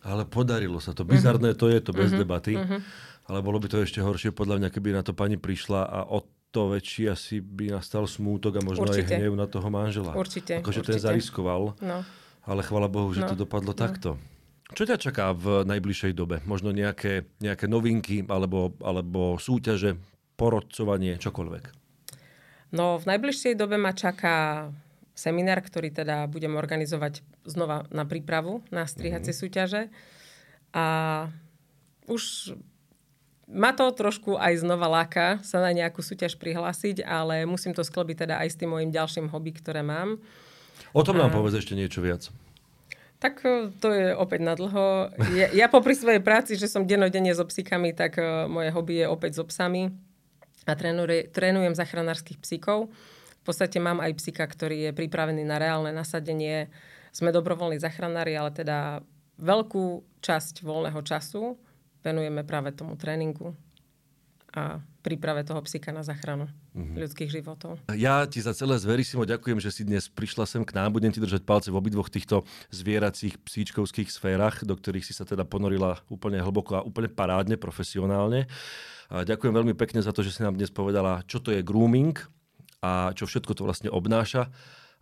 Ale 0.00 0.24
podarilo 0.24 0.80
sa 0.80 0.96
to. 0.96 1.04
Bizarné 1.04 1.52
uh-huh. 1.52 1.60
to 1.60 1.66
je 1.68 1.80
to 1.84 1.92
bez 1.92 2.08
uh-huh. 2.08 2.22
debaty. 2.22 2.56
Uh-huh. 2.56 2.80
Ale 3.28 3.44
bolo 3.44 3.60
by 3.60 3.68
to 3.68 3.84
ešte 3.84 4.00
horšie 4.00 4.32
podľa 4.32 4.64
mňa, 4.64 4.68
keby 4.72 4.96
na 4.96 5.04
to 5.04 5.12
pani 5.12 5.36
prišla 5.36 5.84
a 5.84 6.08
o 6.08 6.24
to 6.48 6.72
väčší 6.72 7.12
asi 7.12 7.44
by 7.44 7.76
nastal 7.76 8.08
smútok 8.08 8.56
a 8.56 8.64
možno 8.64 8.88
určite. 8.88 9.12
aj 9.12 9.20
hnev 9.20 9.36
na 9.36 9.44
toho 9.44 9.68
manžela. 9.68 10.16
Určite. 10.16 10.64
Akože 10.64 10.80
určite. 10.80 10.96
ten 10.96 11.04
zariskoval. 11.04 11.76
No. 11.84 11.98
Ale 12.48 12.60
chvala 12.64 12.88
Bohu, 12.88 13.12
že 13.12 13.20
no. 13.20 13.28
to 13.28 13.44
dopadlo 13.44 13.76
no. 13.76 13.78
takto. 13.78 14.16
Čo 14.72 14.88
ťa 14.88 14.96
čaká 15.00 15.32
v 15.36 15.64
najbližšej 15.64 16.12
dobe? 16.16 16.40
Možno 16.48 16.72
nejaké, 16.72 17.28
nejaké 17.40 17.68
novinky 17.68 18.24
alebo, 18.28 18.76
alebo 18.80 19.36
súťaže, 19.36 20.00
porodcovanie, 20.40 21.20
čokoľvek? 21.20 21.64
No, 22.76 23.00
v 23.00 23.04
najbližšej 23.08 23.56
dobe 23.56 23.80
ma 23.80 23.96
čaká 23.96 24.68
seminár, 25.16 25.64
ktorý 25.64 25.88
teda 25.88 26.28
budem 26.28 26.54
organizovať 26.54 27.24
znova 27.48 27.88
na 27.88 28.04
prípravu 28.04 28.60
na 28.68 28.84
strihacie 28.84 29.32
mm-hmm. 29.32 29.44
súťaže. 29.44 29.82
A 30.76 30.86
už 32.06 32.54
ma 33.48 33.72
to 33.72 33.88
trošku 33.96 34.36
aj 34.36 34.60
znova 34.60 34.86
láka 34.86 35.40
sa 35.40 35.64
na 35.64 35.72
nejakú 35.72 36.04
súťaž 36.04 36.36
prihlásiť, 36.36 37.00
ale 37.00 37.48
musím 37.48 37.72
to 37.72 37.80
sklobiť 37.80 38.28
teda 38.28 38.34
aj 38.44 38.48
s 38.52 38.58
tým 38.60 38.76
môjim 38.76 38.92
ďalším 38.92 39.32
hobby, 39.32 39.56
ktoré 39.56 39.80
mám. 39.80 40.20
O 40.92 41.00
tom 41.00 41.16
nám 41.16 41.32
a... 41.32 41.34
povedz 41.34 41.64
ešte 41.64 41.72
niečo 41.72 42.04
viac. 42.04 42.28
Tak 43.18 43.42
e, 43.42 43.72
to 43.82 43.88
je 43.90 44.14
opäť 44.14 44.40
na 44.44 44.54
dlho. 44.54 45.10
Ja, 45.34 45.48
ja 45.50 45.66
popri 45.66 45.96
svojej 45.96 46.22
práci, 46.22 46.54
že 46.54 46.70
som 46.70 46.86
denodenne 46.86 47.32
so 47.34 47.42
psíkami, 47.42 47.90
tak 47.96 48.20
uh, 48.20 48.46
moje 48.46 48.70
hobby 48.70 49.02
je 49.02 49.06
opäť 49.10 49.42
so 49.42 49.44
psami. 49.48 49.90
A 50.68 50.76
trénuje, 50.76 51.32
trénujem 51.32 51.72
zachránarských 51.72 52.38
psíkov. 52.38 52.92
V 53.40 53.44
podstate 53.48 53.80
mám 53.80 54.04
aj 54.04 54.12
psíka, 54.20 54.44
ktorý 54.44 54.92
je 54.92 54.92
pripravený 54.92 55.40
na 55.42 55.56
reálne 55.56 55.90
nasadenie. 55.90 56.68
Sme 57.10 57.32
dobrovoľní 57.32 57.80
zachranári, 57.80 58.36
ale 58.36 58.52
teda 58.52 59.00
veľkú 59.40 60.04
časť 60.20 60.60
voľného 60.60 61.00
času 61.00 61.56
venujeme 62.02 62.42
práve 62.46 62.74
tomu 62.74 62.94
tréningu 62.94 63.54
a 64.48 64.80
príprave 65.04 65.44
toho 65.44 65.60
psíka 65.60 65.92
na 65.92 66.00
záchranu 66.00 66.48
mm-hmm. 66.72 66.96
ľudských 66.96 67.30
životov. 67.30 67.76
Ja 67.92 68.24
ti 68.24 68.40
za 68.40 68.56
celé 68.56 68.80
zverisimo 68.80 69.28
ďakujem, 69.28 69.60
že 69.60 69.70
si 69.70 69.82
dnes 69.84 70.08
prišla 70.08 70.48
sem 70.48 70.64
k 70.64 70.72
nám. 70.72 70.96
Budem 70.96 71.12
ti 71.12 71.20
držať 71.20 71.44
palce 71.44 71.68
v 71.68 71.76
obidvoch 71.76 72.08
týchto 72.08 72.48
zvieracích 72.72 73.36
psíčkovských 73.44 74.08
sférach, 74.08 74.64
do 74.64 74.72
ktorých 74.72 75.04
si 75.04 75.12
sa 75.12 75.28
teda 75.28 75.44
ponorila 75.44 76.00
úplne 76.08 76.40
hlboko 76.40 76.80
a 76.80 76.84
úplne 76.84 77.12
parádne, 77.12 77.60
profesionálne. 77.60 78.48
A 79.08 79.24
ďakujem 79.24 79.52
veľmi 79.52 79.74
pekne 79.76 80.00
za 80.00 80.12
to, 80.12 80.24
že 80.24 80.36
si 80.36 80.40
nám 80.40 80.56
dnes 80.56 80.72
povedala, 80.72 81.24
čo 81.28 81.40
to 81.40 81.52
je 81.52 81.64
grooming 81.64 82.16
a 82.80 83.12
čo 83.12 83.28
všetko 83.28 83.52
to 83.52 83.62
vlastne 83.64 83.88
obnáša. 83.92 84.48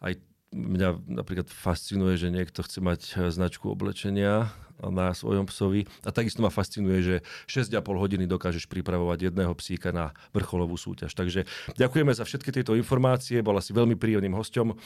Aj 0.02 0.14
mňa 0.54 1.02
napríklad 1.08 1.48
fascinuje, 1.50 2.14
že 2.20 2.30
niekto 2.30 2.62
chce 2.62 2.78
mať 2.78 3.00
značku 3.32 3.66
oblečenia 3.70 4.50
na 4.76 5.16
svojom 5.16 5.48
psovi. 5.48 5.88
A 6.04 6.12
takisto 6.12 6.44
ma 6.44 6.52
fascinuje, 6.52 7.00
že 7.00 7.14
6,5 7.48 7.80
hodiny 7.80 8.28
dokážeš 8.28 8.68
pripravovať 8.68 9.32
jedného 9.32 9.52
psíka 9.56 9.88
na 9.88 10.12
vrcholovú 10.36 10.76
súťaž. 10.76 11.16
Takže 11.16 11.48
ďakujeme 11.80 12.12
za 12.12 12.28
všetky 12.28 12.52
tieto 12.52 12.76
informácie, 12.76 13.40
bola 13.40 13.64
si 13.64 13.72
veľmi 13.72 13.96
príjemným 13.96 14.36
hostom 14.36 14.76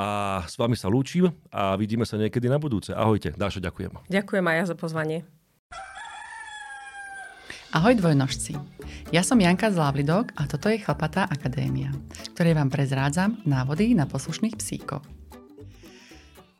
a 0.00 0.40
s 0.48 0.56
vami 0.56 0.80
sa 0.80 0.88
lúčim 0.88 1.28
a 1.52 1.76
vidíme 1.76 2.08
sa 2.08 2.16
niekedy 2.16 2.48
na 2.48 2.56
budúce. 2.56 2.96
Ahojte, 2.96 3.36
Dášo, 3.36 3.60
ďakujem. 3.60 4.08
Ďakujem 4.08 4.44
aj 4.48 4.56
ja 4.56 4.64
za 4.64 4.76
pozvanie. 4.76 5.28
Ahoj 7.74 7.98
dvojnožci. 7.98 8.54
Ja 9.10 9.26
som 9.26 9.42
Janka 9.42 9.66
z 9.66 9.82
Lavlidok 9.82 10.30
a 10.38 10.46
toto 10.46 10.70
je 10.70 10.78
Chlapatá 10.78 11.26
akadémia, 11.26 11.90
ktorej 12.30 12.54
vám 12.54 12.70
prezrádzam 12.70 13.42
návody 13.42 13.98
na 13.98 14.06
poslušných 14.06 14.54
psíkov. 14.54 15.02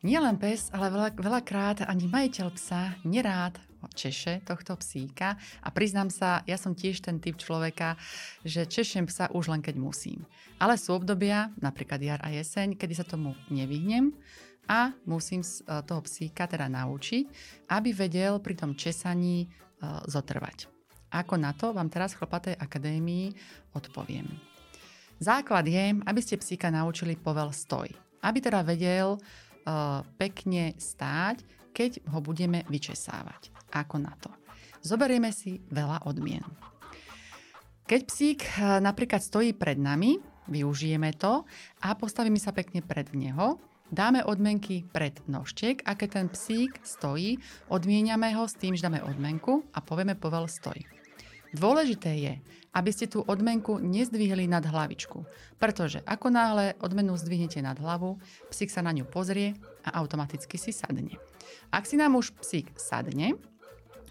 Nie 0.03 0.19
len 0.19 0.35
pes, 0.35 0.67
ale 0.75 0.91
veľa, 0.91 1.15
veľakrát 1.15 1.87
ani 1.87 2.11
majiteľ 2.11 2.47
psa 2.59 2.99
nerád 3.07 3.55
češe 3.95 4.43
tohto 4.43 4.75
psíka 4.75 5.39
a 5.63 5.71
priznám 5.71 6.11
sa, 6.11 6.43
ja 6.43 6.59
som 6.59 6.75
tiež 6.75 6.99
ten 6.99 7.23
typ 7.23 7.39
človeka, 7.39 7.95
že 8.43 8.67
češem 8.67 9.07
psa 9.07 9.31
už 9.31 9.55
len 9.55 9.63
keď 9.63 9.79
musím. 9.79 10.27
Ale 10.59 10.75
sú 10.75 10.99
obdobia, 10.99 11.47
napríklad 11.63 12.03
jar 12.03 12.19
a 12.27 12.35
jeseň, 12.35 12.75
kedy 12.75 12.91
sa 12.91 13.07
tomu 13.07 13.39
nevyhnem 13.47 14.11
a 14.67 14.91
musím 15.07 15.47
e, 15.47 15.79
toho 15.87 16.03
psíka 16.03 16.43
teda 16.43 16.67
naučiť, 16.67 17.23
aby 17.71 17.95
vedel 17.95 18.43
pri 18.43 18.59
tom 18.59 18.75
česaní 18.75 19.47
e, 19.47 19.49
zotrvať. 20.11 20.74
Ako 21.15 21.39
na 21.39 21.55
to 21.55 21.71
vám 21.71 21.87
teraz 21.87 22.11
v 22.11 22.19
Chlpatej 22.19 22.55
akadémii 22.59 23.31
odpoviem. 23.71 24.27
Základ 25.15 25.63
je, 25.63 25.95
aby 25.95 26.19
ste 26.19 26.35
psíka 26.35 26.67
naučili 26.67 27.15
povel 27.15 27.55
stoj. 27.55 27.87
Aby 28.19 28.43
teda 28.43 28.67
vedel 28.67 29.15
pekne 30.19 30.75
stáť, 30.75 31.71
keď 31.71 32.03
ho 32.11 32.19
budeme 32.19 32.67
vyčesávať. 32.67 33.55
Ako 33.71 33.95
na 33.95 34.11
to? 34.19 34.27
Zoberieme 34.83 35.31
si 35.31 35.63
veľa 35.71 36.03
odmien. 36.03 36.43
Keď 37.87 38.01
psík 38.05 38.39
napríklad 38.83 39.23
stojí 39.23 39.55
pred 39.55 39.79
nami, 39.79 40.19
využijeme 40.51 41.15
to 41.15 41.47
a 41.81 41.95
postavíme 41.95 42.37
sa 42.37 42.51
pekne 42.51 42.83
pred 42.85 43.13
neho, 43.15 43.57
dáme 43.89 44.25
odmenky 44.25 44.85
pred 44.89 45.21
nožtek 45.29 45.85
a 45.85 45.93
keď 45.93 46.09
ten 46.21 46.27
psík 46.29 46.81
stojí, 46.81 47.37
odmieniame 47.69 48.33
ho 48.33 48.45
s 48.45 48.57
tým, 48.57 48.73
že 48.73 48.85
dáme 48.85 49.05
odmenku 49.05 49.65
a 49.73 49.81
povieme 49.81 50.17
povel 50.17 50.49
stoj. 50.49 50.94
Dôležité 51.55 52.11
je, 52.19 52.33
aby 52.75 52.91
ste 52.91 53.07
tú 53.07 53.23
odmenku 53.23 53.79
nezdvihli 53.79 54.51
nad 54.51 54.67
hlavičku, 54.67 55.23
pretože 55.55 56.03
ako 56.03 56.27
náhle 56.27 56.75
odmenu 56.83 57.15
zdvihnete 57.15 57.63
nad 57.63 57.79
hlavu, 57.79 58.19
psík 58.51 58.67
sa 58.67 58.83
na 58.83 58.91
ňu 58.91 59.07
pozrie 59.07 59.55
a 59.87 59.95
automaticky 60.03 60.59
si 60.59 60.75
sadne. 60.75 61.15
Ak 61.71 61.87
si 61.87 61.95
nám 61.95 62.19
už 62.19 62.35
psík 62.35 62.75
sadne, 62.75 63.39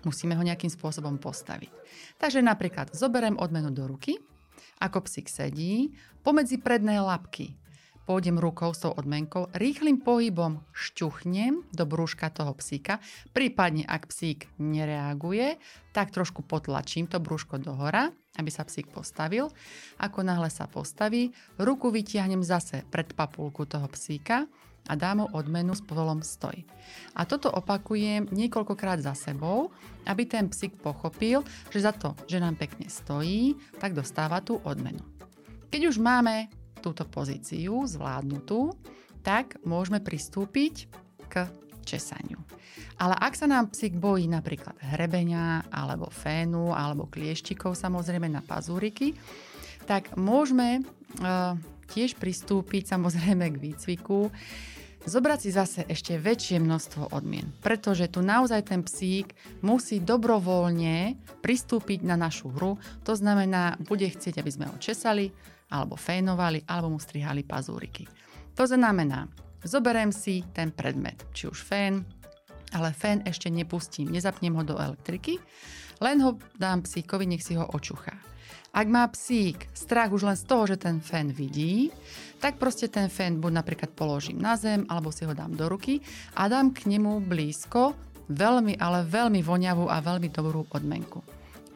musíme 0.09 0.33
ho 0.33 0.41
nejakým 0.41 0.73
spôsobom 0.73 1.21
postaviť. 1.21 1.69
Takže 2.17 2.41
napríklad 2.41 2.97
zoberiem 2.97 3.37
odmenu 3.37 3.69
do 3.69 3.85
ruky, 3.85 4.17
ako 4.81 5.05
psík 5.05 5.29
sedí, 5.29 5.93
pomedzi 6.25 6.57
predné 6.57 6.97
labky 7.05 7.53
pôjdem 8.05 8.37
rukou 8.37 8.73
s 8.73 8.85
tou 8.85 8.93
odmenkou, 8.93 9.49
rýchlým 9.57 10.01
pohybom 10.01 10.61
šťuchnem 10.73 11.69
do 11.73 11.85
brúška 11.89 12.29
toho 12.29 12.53
psíka, 12.57 13.01
prípadne 13.33 13.85
ak 13.85 14.09
psík 14.09 14.49
nereaguje, 14.61 15.57
tak 15.97 16.13
trošku 16.13 16.45
potlačím 16.45 17.09
to 17.09 17.21
brúško 17.21 17.61
dohora, 17.61 18.13
aby 18.37 18.51
sa 18.53 18.67
psík 18.67 18.93
postavil. 18.93 19.49
Ako 19.99 20.21
náhle 20.27 20.51
sa 20.53 20.69
postaví, 20.69 21.33
ruku 21.57 21.89
vytiahnem 21.89 22.45
zase 22.45 22.85
pred 22.93 23.13
papulku 23.17 23.65
toho 23.65 23.89
psíka 23.93 24.45
a 24.85 24.93
dám 24.93 25.25
mu 25.25 25.27
odmenu 25.33 25.73
s 25.73 25.81
povolom 25.81 26.21
stoj. 26.21 26.61
A 27.17 27.25
toto 27.25 27.49
opakujem 27.49 28.29
niekoľkokrát 28.29 29.01
za 29.01 29.17
sebou, 29.17 29.73
aby 30.05 30.29
ten 30.29 30.53
psík 30.53 30.77
pochopil, 30.77 31.41
že 31.73 31.81
za 31.81 31.97
to, 31.97 32.13
že 32.29 32.43
nám 32.43 32.61
pekne 32.61 32.93
stojí, 32.93 33.57
tak 33.81 33.97
dostáva 33.97 34.45
tú 34.45 34.61
odmenu. 34.61 35.01
Keď 35.73 35.89
už 35.89 35.97
máme 35.99 36.53
túto 36.85 37.09
pozíciu 37.09 37.89
zvládnutú, 37.89 38.77
tak 39.25 39.57
môžeme 39.65 40.05
pristúpiť 40.05 40.85
k 41.33 41.49
česaniu. 41.89 42.37
Ale 43.01 43.17
ak 43.17 43.33
sa 43.35 43.49
nám 43.49 43.73
psík 43.73 43.97
bojí 43.97 44.29
napríklad 44.29 44.77
hrebenia, 44.93 45.65
alebo 45.73 46.13
fénu, 46.13 46.77
alebo 46.77 47.09
klieštikov 47.09 47.73
samozrejme 47.73 48.29
na 48.29 48.45
pazúriky, 48.45 49.17
tak 49.89 50.13
môžeme 50.21 50.85
uh, 50.85 51.57
tiež 51.89 52.21
pristúpiť 52.21 52.89
samozrejme 52.89 53.49
k 53.57 53.61
výcviku 53.61 54.29
zobrať 55.05 55.39
si 55.41 55.51
zase 55.53 55.81
ešte 55.85 56.17
väčšie 56.17 56.61
množstvo 56.61 57.13
odmien, 57.13 57.49
pretože 57.61 58.09
tu 58.09 58.25
naozaj 58.25 58.73
ten 58.73 58.81
psík 58.81 59.37
musí 59.61 60.01
dobrovoľne 60.01 61.21
pristúpiť 61.45 62.05
na 62.05 62.17
našu 62.17 62.51
hru. 62.53 62.81
To 63.05 63.13
znamená, 63.13 63.77
bude 63.85 64.09
chcieť, 64.09 64.41
aby 64.41 64.51
sme 64.51 64.67
ho 64.69 64.77
česali, 64.81 65.29
alebo 65.73 65.97
fénovali, 65.97 66.65
alebo 66.69 66.93
mu 66.93 67.01
strihali 67.01 67.45
pazúriky. 67.45 68.09
To 68.55 68.65
znamená, 68.65 69.27
zoberiem 69.67 70.15
si 70.15 70.47
ten 70.55 70.71
predmet, 70.71 71.19
či 71.35 71.51
už 71.51 71.59
fén, 71.65 72.05
ale 72.75 72.91
fén 72.95 73.23
ešte 73.27 73.51
nepustím, 73.51 74.11
nezapnem 74.11 74.55
ho 74.55 74.63
do 74.67 74.77
elektriky, 74.79 75.39
len 76.03 76.19
ho 76.23 76.37
dám 76.59 76.83
psíkovi, 76.83 77.27
nech 77.27 77.43
si 77.43 77.55
ho 77.55 77.67
očuchá. 77.71 78.15
Ak 78.75 78.91
má 78.91 79.07
psík 79.07 79.71
strach 79.71 80.11
už 80.11 80.27
len 80.27 80.35
z 80.35 80.51
toho, 80.51 80.67
že 80.67 80.75
ten 80.75 80.99
fén 80.99 81.31
vidí, 81.31 81.95
tak 82.43 82.59
proste 82.59 82.91
ten 82.91 83.07
fén 83.07 83.39
buď 83.39 83.63
napríklad 83.63 83.95
položím 83.95 84.43
na 84.43 84.59
zem, 84.59 84.83
alebo 84.91 85.15
si 85.15 85.23
ho 85.23 85.31
dám 85.31 85.55
do 85.55 85.71
ruky 85.71 86.03
a 86.35 86.51
dám 86.51 86.75
k 86.75 86.91
nemu 86.91 87.23
blízko 87.23 87.95
veľmi, 88.27 88.75
ale 88.83 89.07
veľmi 89.07 89.47
voňavú 89.47 89.87
a 89.87 90.03
veľmi 90.03 90.27
dobrú 90.27 90.67
odmenku. 90.67 91.23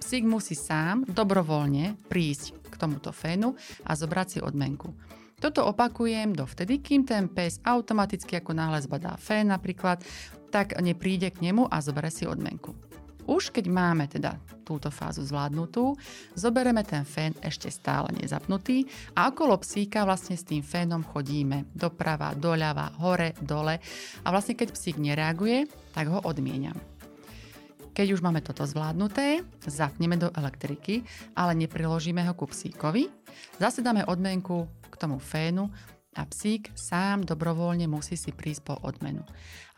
Psík 0.03 0.27
musí 0.27 0.59
sám 0.59 1.07
dobrovoľne 1.07 1.95
prísť 2.11 2.67
k 2.67 2.75
tomuto 2.75 3.15
fénu 3.15 3.55
a 3.87 3.95
zobrať 3.95 4.27
si 4.27 4.39
odmenku. 4.43 4.91
Toto 5.39 5.71
opakujem 5.71 6.35
dovtedy, 6.35 6.83
kým 6.83 7.07
ten 7.07 7.31
pes 7.31 7.63
automaticky 7.63 8.43
ako 8.43 8.59
náhle 8.59 8.83
zbadá 8.83 9.15
fén 9.23 9.55
napríklad, 9.55 10.03
tak 10.51 10.75
nepríde 10.83 11.31
k 11.31 11.47
nemu 11.47 11.71
a 11.71 11.79
zoberie 11.79 12.11
si 12.11 12.27
odmenku. 12.27 12.88
Už 13.29 13.53
keď 13.53 13.69
máme 13.69 14.09
teda 14.09 14.41
túto 14.65 14.89
fázu 14.89 15.21
zvládnutú, 15.21 15.93
zoberieme 16.33 16.81
ten 16.81 17.05
fén 17.05 17.37
ešte 17.45 17.69
stále 17.69 18.09
nezapnutý 18.17 18.89
a 19.13 19.29
okolo 19.29 19.61
psíka 19.61 20.09
vlastne 20.09 20.33
s 20.33 20.49
tým 20.49 20.65
fénom 20.65 21.05
chodíme 21.05 21.69
doprava, 21.77 22.33
doľava, 22.33 22.97
hore, 22.97 23.37
dole 23.45 23.77
a 24.25 24.29
vlastne 24.33 24.57
keď 24.57 24.73
psík 24.73 24.97
nereaguje, 24.97 25.69
tak 25.93 26.09
ho 26.09 26.25
odmieniam. 26.25 26.77
Keď 27.93 28.15
už 28.17 28.25
máme 28.25 28.41
toto 28.41 28.65
zvládnuté, 28.65 29.45
zapneme 29.67 30.17
do 30.17 30.33
elektriky, 30.33 31.05
ale 31.37 31.53
nepriložíme 31.53 32.25
ho 32.25 32.33
ku 32.33 32.49
psíkovi, 32.49 33.13
zase 33.61 33.85
dáme 33.85 34.09
odmenku 34.09 34.65
k 34.89 34.95
tomu 34.97 35.21
fénu 35.21 35.69
a 36.17 36.23
psík 36.25 36.73
sám 36.79 37.29
dobrovoľne 37.29 37.91
musí 37.91 38.17
si 38.17 38.33
prísť 38.33 38.63
po 38.65 38.75
odmenu. 38.87 39.23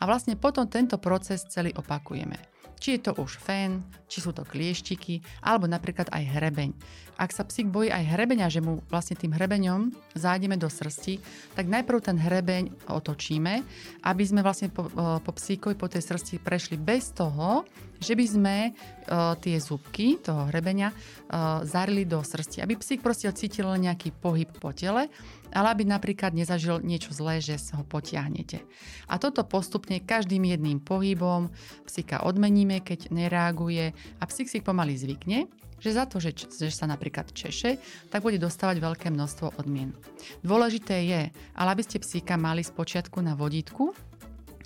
A 0.01 0.03
vlastne 0.09 0.33
potom 0.33 0.65
tento 0.65 0.97
proces 0.97 1.45
celý 1.45 1.69
opakujeme. 1.77 2.35
Či 2.81 2.97
je 2.97 3.01
to 3.05 3.13
už 3.21 3.37
fén, 3.37 3.85
či 4.09 4.25
sú 4.25 4.33
to 4.33 4.41
klieštiky, 4.41 5.21
alebo 5.45 5.69
napríklad 5.69 6.09
aj 6.09 6.33
hrebeň. 6.33 6.73
Ak 7.21 7.29
sa 7.29 7.45
psík 7.45 7.69
bojí 7.69 7.93
aj 7.93 8.17
hrebeňa, 8.17 8.49
že 8.49 8.65
mu 8.65 8.81
vlastne 8.89 9.13
tým 9.13 9.37
hrebeňom 9.37 9.93
zájdeme 10.17 10.57
do 10.57 10.65
srsti, 10.65 11.21
tak 11.53 11.69
najprv 11.69 12.01
ten 12.01 12.17
hrebeň 12.17 12.89
otočíme, 12.89 13.61
aby 14.01 14.23
sme 14.25 14.41
vlastne 14.41 14.73
po, 14.73 14.89
po 15.21 15.31
psíkovi, 15.37 15.77
po 15.77 15.85
tej 15.85 16.01
srsti 16.01 16.41
prešli 16.41 16.81
bez 16.81 17.13
toho, 17.13 17.69
že 18.01 18.17
by 18.17 18.25
sme 18.25 18.57
uh, 18.73 19.37
tie 19.37 19.61
zúbky 19.61 20.17
toho 20.17 20.49
hrebenia 20.49 20.89
uh, 20.89 21.61
zarili 21.61 22.09
do 22.09 22.25
srsti. 22.25 22.65
Aby 22.65 22.81
psík 22.81 23.05
proste 23.05 23.29
cítil 23.37 23.69
nejaký 23.69 24.09
pohyb 24.17 24.49
po 24.57 24.73
tele, 24.73 25.05
ale 25.51 25.67
aby 25.69 25.83
napríklad 25.83 26.33
nezažil 26.33 26.81
niečo 26.81 27.11
zlé, 27.11 27.43
že 27.43 27.59
ho 27.75 27.83
potiahnete. 27.83 28.63
A 29.11 29.19
toto 29.19 29.43
postupne 29.43 29.90
každým 29.99 30.47
jedným 30.47 30.79
pohybom 30.79 31.51
psíka 31.83 32.23
odmeníme, 32.23 32.79
keď 32.79 33.11
nereaguje 33.11 33.91
a 33.91 34.23
psík 34.23 34.47
si 34.47 34.63
pomaly 34.63 34.95
zvykne 34.95 35.51
že 35.81 35.97
za 35.97 36.05
to, 36.05 36.21
že, 36.21 36.37
že 36.45 36.69
sa 36.69 36.85
napríklad 36.85 37.33
češe, 37.33 37.81
tak 38.13 38.21
bude 38.21 38.37
dostávať 38.37 38.77
veľké 38.77 39.09
množstvo 39.09 39.57
odmien. 39.57 39.97
Dôležité 40.45 41.01
je, 41.09 41.21
ale 41.57 41.69
aby 41.73 41.81
ste 41.81 41.97
psíka 41.97 42.37
mali 42.37 42.61
z 42.61 42.69
počiatku 42.69 43.17
na 43.17 43.33
vodítku, 43.33 43.89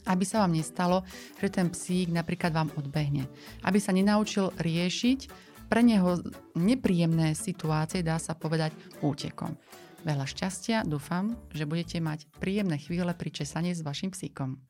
aby 0.05 0.27
sa 0.27 0.43
vám 0.43 0.53
nestalo, 0.53 1.07
že 1.39 1.49
ten 1.49 1.71
psík 1.71 2.11
napríklad 2.11 2.51
vám 2.53 2.69
odbehne. 2.75 3.25
Aby 3.63 3.79
sa 3.79 3.95
nenaučil 3.95 4.53
riešiť 4.59 5.19
pre 5.65 5.81
neho 5.81 6.21
nepríjemné 6.53 7.33
situácie, 7.33 8.05
dá 8.05 8.21
sa 8.21 8.37
povedať, 8.37 8.75
útekom. 9.01 9.57
Veľa 10.05 10.29
šťastia, 10.29 10.85
dúfam, 10.85 11.33
že 11.49 11.65
budete 11.65 11.97
mať 11.97 12.29
príjemné 12.37 12.77
chvíle 12.77 13.09
pri 13.17 13.33
česaní 13.33 13.73
s 13.73 13.81
vašim 13.81 14.13
psíkom. 14.13 14.61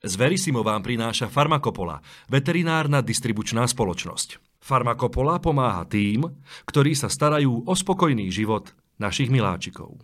Z 0.00 0.16
Verisimo 0.16 0.64
vám 0.64 0.80
prináša 0.80 1.28
Farmakopola, 1.28 2.00
veterinárna 2.32 3.04
distribučná 3.04 3.68
spoločnosť. 3.68 4.40
Farmakopola 4.64 5.36
pomáha 5.44 5.84
tým, 5.84 6.24
ktorí 6.64 6.96
sa 6.96 7.12
starajú 7.12 7.68
o 7.68 7.72
spokojný 7.76 8.32
život 8.32 8.72
našich 8.96 9.28
miláčikov. 9.28 10.00